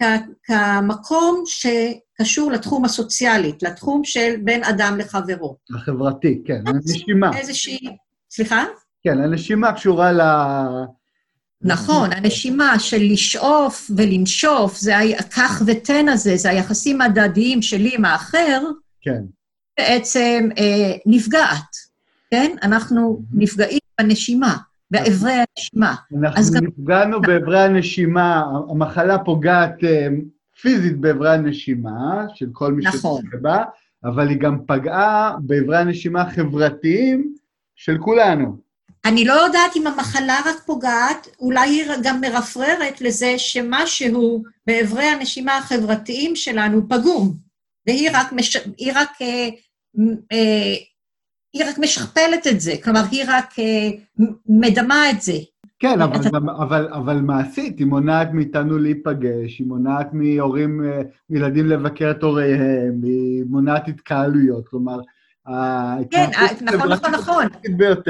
[0.03, 0.05] כ,
[0.43, 5.57] כמקום שקשור לתחום הסוציאלי, לתחום של בין אדם לחברו.
[5.77, 7.39] החברתי, כן, הנשימה.
[7.39, 7.97] איזושהי...
[8.31, 8.65] סליחה?
[9.03, 10.21] כן, הנשימה קשורה ל...
[11.65, 18.63] נכון, הנשימה של לשאוף ולנשוף, זה הכך ותן הזה, זה היחסים הדדיים שלי עם האחר,
[19.01, 19.23] כן.
[19.79, 21.77] בעצם אה, נפגעת,
[22.31, 22.57] כן?
[22.63, 24.57] אנחנו נפגעים בנשימה,
[24.91, 25.95] באיברי הנשימה.
[26.17, 30.09] אנחנו נפגענו באיברי הנשימה, המחלה פוגעת אה,
[30.61, 33.23] פיזית באיברי הנשימה של כל מי נכון.
[33.43, 33.65] בה,
[34.05, 37.35] אבל היא גם פגעה באיברי הנשימה החברתיים
[37.77, 38.64] של כולנו.
[39.05, 45.59] אני לא יודעת אם המחלה רק פוגעת, אולי היא גם מרפררת לזה שמשהו באיברי הנשימה
[45.59, 47.37] החברתיים שלנו פגום,
[47.87, 48.57] והיא רק, מש...
[48.95, 49.49] רק אה,
[50.33, 50.75] אה,
[51.53, 55.33] היא רק משכפלת את זה, כלומר, היא רק uh, מדמה את זה.
[55.79, 56.29] כן, אבל, אתה...
[56.59, 63.01] אבל, אבל מעשית, היא מונעת מאיתנו להיפגש, היא מונעת מהורים, אה, מילדים לבקר את הוריהם,
[63.03, 65.01] היא מונעת התקהלויות, כלומר,
[66.11, 67.47] כן, אה, נכון, נכון, נכון.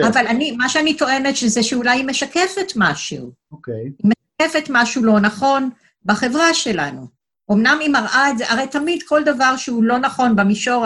[0.06, 3.32] אבל אני, מה שאני טוענת שזה שאולי היא משקפת משהו.
[3.52, 3.92] אוקיי.
[4.02, 4.12] היא
[4.42, 5.70] משקפת משהו לא נכון
[6.04, 7.06] בחברה שלנו.
[7.52, 10.84] אמנם היא מראה את זה, הרי תמיד כל דבר שהוא לא נכון במישור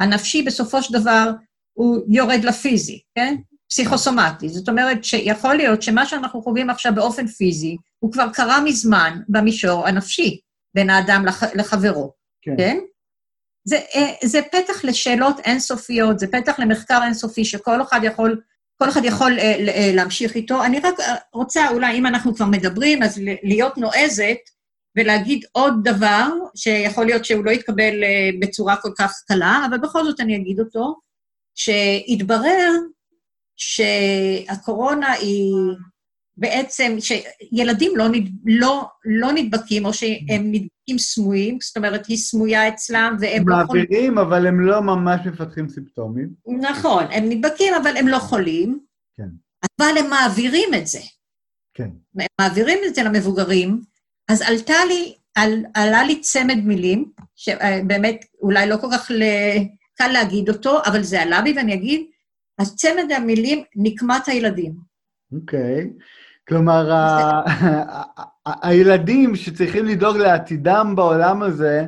[0.00, 1.30] הנפשי, בסופו של דבר
[1.72, 3.36] הוא יורד לפיזי, כן?
[3.70, 4.48] פסיכוסומטי.
[4.48, 9.88] זאת אומרת שיכול להיות שמה שאנחנו חווים עכשיו באופן פיזי, הוא כבר קרה מזמן במישור
[9.88, 10.40] הנפשי,
[10.74, 12.12] בין האדם לח, לחברו,
[12.42, 12.54] כן?
[12.56, 12.78] כן?
[13.64, 18.40] זה, אה, זה פתח לשאלות אינסופיות, זה פתח למחקר אינסופי שכל אחד יכול,
[18.78, 20.64] כל אחד יכול אה, אה, להמשיך איתו.
[20.64, 20.94] אני רק
[21.32, 24.38] רוצה, אולי אם אנחנו כבר מדברים, אז להיות נועזת
[24.96, 27.94] ולהגיד עוד דבר, שיכול להיות שהוא לא יתקבל
[28.40, 30.94] בצורה כל כך קלה, אבל בכל זאת אני אגיד אותו.
[31.54, 32.72] שהתברר
[33.56, 35.54] שהקורונה היא
[36.40, 42.68] בעצם, שילדים לא, נד, לא, לא נדבקים, או שהם נדבקים סמויים, זאת אומרת, היא סמויה
[42.68, 43.84] אצלם, והם לא חולים.
[43.84, 46.28] מעבירים, אבל הם לא ממש מפתחים סימפטומים.
[46.60, 48.80] נכון, הם נדבקים, אבל הם לא חולים.
[49.16, 49.28] כן.
[49.80, 51.00] אבל הם מעבירים את זה.
[51.74, 51.88] כן.
[52.18, 53.80] הם מעבירים את זה למבוגרים,
[54.28, 59.10] אז עלתה לי על, עלה לי צמד מילים, שבאמת אולי לא כל כך
[59.94, 62.00] קל להגיד אותו, אבל זה עלה בי, ואני אגיד,
[62.58, 64.74] הצמד המילים נקמת הילדים.
[65.32, 65.84] אוקיי.
[65.84, 66.19] Okay.
[66.50, 66.90] כלומר,
[68.62, 71.86] הילדים שצריכים לדאוג לעתידם בעולם הזה,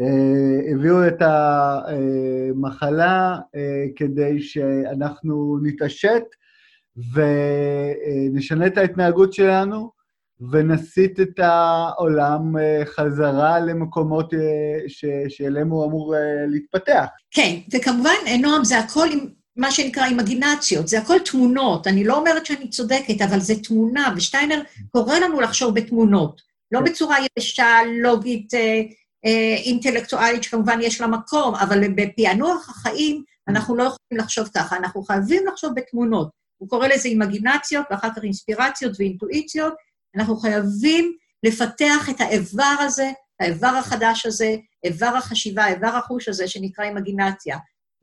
[0.00, 1.22] אה, הביאו את
[2.54, 6.22] המחלה אה, כדי שאנחנו נתעשת
[7.12, 9.90] ונשנה את ההתנהגות שלנו
[10.50, 14.32] ונסיט את העולם אה, חזרה למקומות
[15.28, 16.14] שאליהם הוא אמור
[16.48, 17.06] להתפתח.
[17.30, 19.26] כן, וכמובן, נועם, זה הכל עם
[19.56, 21.86] מה שנקרא אימגינציות, זה הכל תמונות.
[21.86, 26.42] אני לא אומרת שאני צודקת, אבל זה תמונה, ושטיינר קורא לנו לחשוב בתמונות.
[26.72, 26.84] לא כן.
[26.84, 27.68] בצורה יבשה,
[28.02, 34.76] לוגית, אה, אינטלקטואלית שכמובן יש לה מקום, אבל בפענוח החיים אנחנו לא יכולים לחשוב ככה,
[34.76, 36.28] אנחנו חייבים לחשוב בתמונות.
[36.58, 39.74] הוא קורא לזה אימגינציות, ואחר כך אינספירציות ואינטואיציות.
[40.16, 46.84] אנחנו חייבים לפתח את האיבר הזה, האיבר החדש הזה, איבר החשיבה, איבר החוש הזה, שנקרא
[46.84, 47.56] אימגינציה.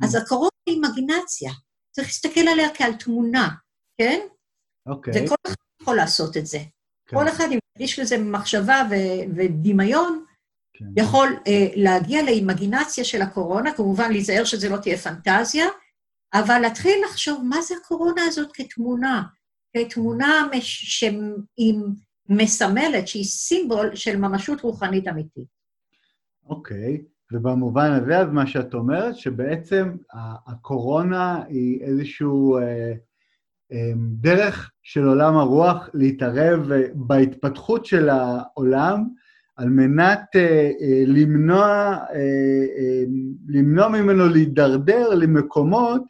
[0.04, 1.52] אז הקורונה היא אימגינציה.
[1.91, 3.50] צריך להסתכל עליה כעל תמונה,
[3.98, 4.20] כן?
[4.88, 5.26] אוקיי.
[5.26, 6.60] וכל אחד יכול לעשות את זה.
[7.06, 7.18] כן.
[7.18, 8.88] כל אחד, אם יש לזה מחשבה
[9.36, 10.26] ודמיון,
[10.74, 10.86] כן.
[10.96, 15.66] יכול אה, להגיע לאימגינציה של הקורונה, כמובן להיזהר שזה לא תהיה פנטזיה,
[16.34, 19.24] אבל להתחיל לחשוב מה זה הקורונה הזאת כתמונה,
[19.78, 21.76] כתמונה שהיא
[22.30, 25.48] מסמלת, שהיא סימבול של ממשות רוחנית אמיתית.
[26.46, 27.04] אוקיי.
[27.32, 29.91] ובמובן הזה, אז מה שאת אומרת, שבעצם
[30.47, 32.93] הקורונה היא איזשהו אה,
[33.71, 39.03] אה, דרך של עולם הרוח להתערב בהתפתחות של העולם,
[39.55, 42.15] על מנת אה, אה, למנוע, אה,
[42.78, 43.03] אה,
[43.47, 46.01] למנוע ממנו להידרדר למקומות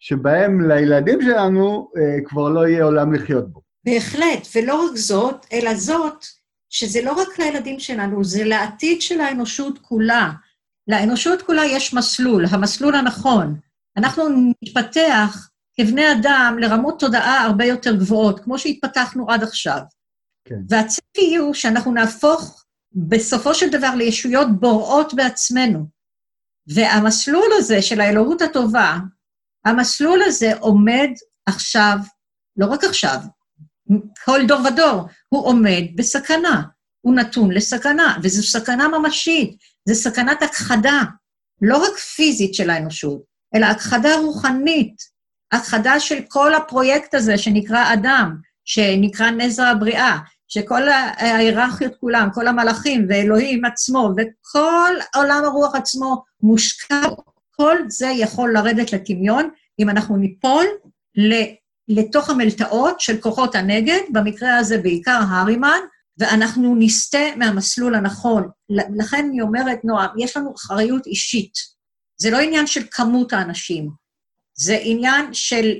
[0.00, 3.60] שבהם לילדים שלנו אה, כבר לא יהיה עולם לחיות בו.
[3.84, 6.24] בהחלט, ולא רק זאת, אלא זאת,
[6.68, 10.30] שזה לא רק לילדים שלנו, זה לעתיד של האנושות כולה.
[10.88, 13.60] לאנושות כולה יש מסלול, המסלול הנכון.
[13.96, 14.24] אנחנו
[14.62, 19.80] נתפתח כבני אדם לרמות תודעה הרבה יותר גבוהות, כמו שהתפתחנו עד עכשיו.
[20.44, 20.60] כן.
[20.68, 25.86] והצפי הוא שאנחנו נהפוך בסופו של דבר לישויות בוראות בעצמנו.
[26.66, 28.98] והמסלול הזה של האלוהות הטובה,
[29.64, 31.08] המסלול הזה עומד
[31.46, 31.98] עכשיו,
[32.56, 33.18] לא רק עכשיו,
[34.24, 36.62] כל דור ודור, הוא עומד בסכנה,
[37.08, 39.56] הוא נתון לסכנה, וזו סכנה ממשית,
[39.88, 41.02] זו סכנת הכחדה,
[41.62, 43.22] לא רק פיזית של האנושות,
[43.54, 44.96] אלא הכחדה רוחנית,
[45.52, 53.06] הכחדה של כל הפרויקט הזה שנקרא אדם, שנקרא נזר הבריאה, שכל ההיררכיות כולם, כל המלאכים
[53.08, 57.00] ואלוהים עצמו וכל עולם הרוח עצמו מושקע,
[57.50, 60.64] כל זה יכול לרדת לטמיון אם אנחנו ניפול
[61.88, 65.78] לתוך המלתעות של כוחות הנגד, במקרה הזה בעיקר הארימן,
[66.18, 68.48] ואנחנו נסטה מהמסלול הנכון.
[68.98, 71.52] לכן אני אומרת, נועה, יש לנו אחריות אישית.
[72.16, 73.90] זה לא עניין של כמות האנשים,
[74.54, 75.72] זה עניין של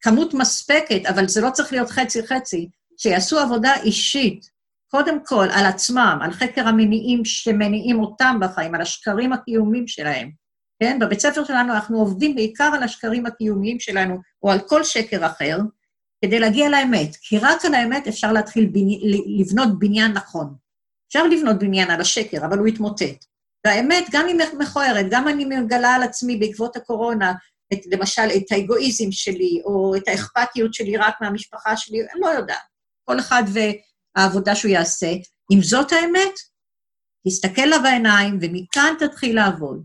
[0.00, 2.68] כמות מספקת, אבל זה לא צריך להיות חצי-חצי.
[2.98, 4.50] שיעשו עבודה אישית,
[4.90, 10.30] קודם כל על עצמם, על חקר המניעים שמניעים אותם בחיים, על השקרים הקיומיים שלהם.
[10.80, 10.98] כן?
[11.00, 15.58] בבית ספר שלנו אנחנו עובדים בעיקר על השקרים הקיומיים שלנו, או על כל שקר אחר,
[16.24, 17.16] כדי להגיע לאמת.
[17.16, 19.00] כי רק על האמת אפשר להתחיל בני,
[19.38, 20.54] לבנות בניין נכון.
[21.08, 23.24] אפשר לבנות בניין על השקר, אבל הוא יתמוטט.
[23.66, 27.34] והאמת, גם אם מכוערת, גם אני מגלה על עצמי בעקבות הקורונה,
[27.72, 32.58] את, למשל, את האגואיזם שלי, או את האכפתיות שלי רק מהמשפחה שלי, אני לא יודעת.
[33.04, 35.12] כל אחד והעבודה שהוא יעשה.
[35.52, 36.32] אם זאת האמת,
[37.28, 39.84] תסתכל לה בעיניים, ומכאן תתחיל לעבוד.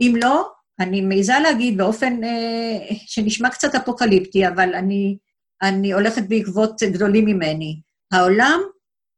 [0.00, 0.48] אם לא,
[0.80, 5.16] אני מעיזה להגיד באופן אה, שנשמע קצת אפוקליפטי, אבל אני,
[5.62, 7.80] אני הולכת בעקבות גדולים ממני.
[8.12, 8.60] העולם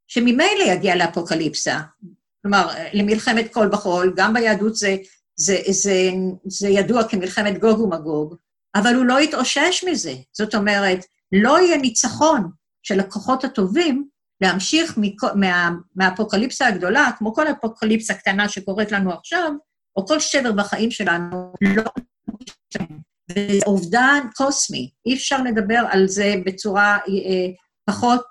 [0.09, 1.81] שממילא יגיע לאפוקליפסה,
[2.43, 4.97] כלומר, למלחמת כל בחול, גם ביהדות זה,
[5.37, 6.11] זה, זה,
[6.45, 8.37] זה ידוע כמלחמת גוג ומגוג,
[8.75, 10.15] אבל הוא לא יתאושש מזה.
[10.33, 10.99] זאת אומרת,
[11.33, 12.51] לא יהיה ניצחון
[12.83, 14.09] של הכוחות הטובים
[14.41, 14.99] להמשיך
[15.35, 19.53] מה, מהאפוקליפסה הגדולה, כמו כל אפוקליפסה קטנה שקורית לנו עכשיו,
[19.97, 21.83] או כל שבר בחיים שלנו, לא...
[23.31, 24.91] זה אובדן קוסמי.
[25.07, 27.53] אי אפשר לדבר על זה בצורה אה,
[27.85, 28.23] פחות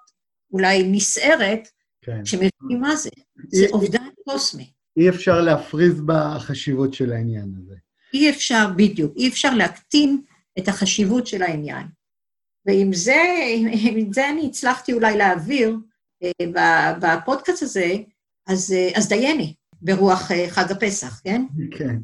[0.54, 1.68] אולי נסערת,
[2.02, 2.26] כן.
[2.26, 3.10] שמבינים מה זה.
[3.50, 4.72] זה אובדן קוסמי.
[4.98, 7.76] אי אפשר להפריז בחשיבות של העניין הזה.
[8.14, 9.14] אי אפשר, בדיוק.
[9.18, 10.22] אי אפשר להקטין
[10.60, 11.88] את החשיבות של העניין.
[12.66, 13.24] ועם זה,
[13.74, 15.78] עם זה אני הצלחתי אולי להעביר
[16.24, 17.96] אה, בפודקאסט הזה,
[18.48, 21.46] אז, אה, אז דייני, ברוח אה, חג הפסח, כן?
[21.78, 21.96] כן.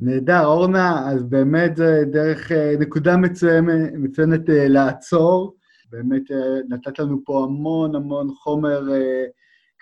[0.00, 5.56] נהדר, אורנה, אז באמת זה דרך נקודה מצוינת, מצוינת לעצור.
[5.90, 6.22] באמת
[6.68, 8.88] נתת לנו פה המון המון חומר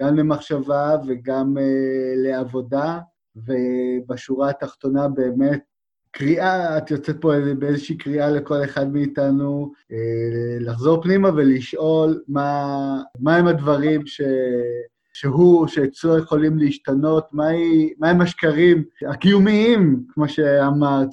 [0.01, 1.57] גם למחשבה וגם
[2.17, 2.99] לעבודה,
[3.37, 5.63] ובשורה התחתונה באמת
[6.11, 9.73] קריאה, את יוצאת פה באיזושהי קריאה לכל אחד מאיתנו,
[10.61, 14.21] לחזור פנימה ולשאול מה, מה הם הדברים ש...
[15.19, 21.09] שהוא, שאצלו יכולים להשתנות, מהם מה השקרים הקיומיים, כמו שאמרת,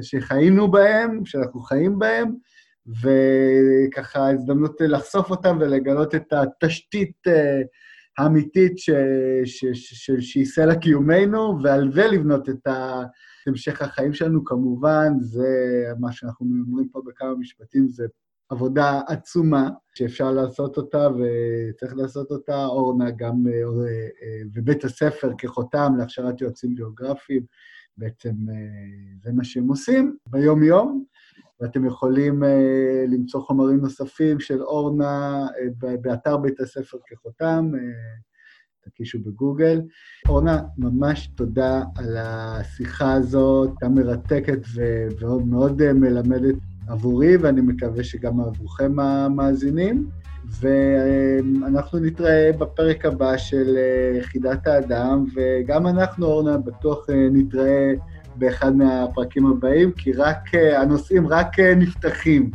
[0.00, 2.34] שחיינו בהם, שאנחנו חיים בהם,
[2.86, 7.60] וככה הזדמנות לחשוף אותם ולגלות את התשתית אה,
[8.18, 8.90] האמיתית ש,
[9.44, 13.02] ש, ש, שהיא סלע קיומנו, ועל זה לבנות את ה...
[13.46, 15.48] המשך החיים שלנו, כמובן, זה
[16.00, 18.06] מה שאנחנו אומרים פה בכמה משפטים, זה
[18.50, 22.66] עבודה עצומה שאפשר לעשות אותה וצריך לעשות אותה.
[22.66, 23.52] אורנה גם, אה,
[24.22, 27.42] אה, ובית הספר כחותם להכשרת יועצים גיאוגרפיים,
[27.96, 28.54] בעצם אה,
[29.22, 31.04] זה מה שהם עושים ביום-יום,
[31.60, 32.42] ואתם יכולים
[33.08, 35.46] למצוא חומרים נוספים של אורנה
[36.00, 37.70] באתר בית הספר כחותם,
[38.80, 39.80] תקישו בגוגל.
[40.28, 44.58] אורנה, ממש תודה על השיחה הזאת, גם מרתקת
[45.20, 46.56] ומאוד מלמדת
[46.90, 50.10] עבורי, ואני מקווה שגם עבורכם המאזינים.
[50.60, 57.92] ואנחנו נתראה בפרק הבא של אה, יחידת האדם, וגם אנחנו, אורנה, בטוח אה, נתראה
[58.36, 62.50] באחד מהפרקים הבאים, כי רק, אה, הנושאים רק נפתחים.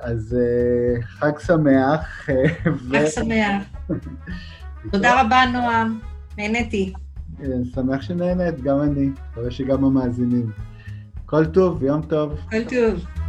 [0.00, 0.36] אז
[1.02, 2.28] חג שמח.
[2.90, 3.62] חג שמח.
[4.92, 5.98] תודה רבה, נועם.
[6.38, 6.92] נהניתי.
[7.74, 9.10] שמח שנהנית, גם אני.
[9.30, 10.50] מקווה שגם המאזינים.
[11.26, 12.32] כל טוב, יום טוב.
[12.50, 13.25] כל טוב.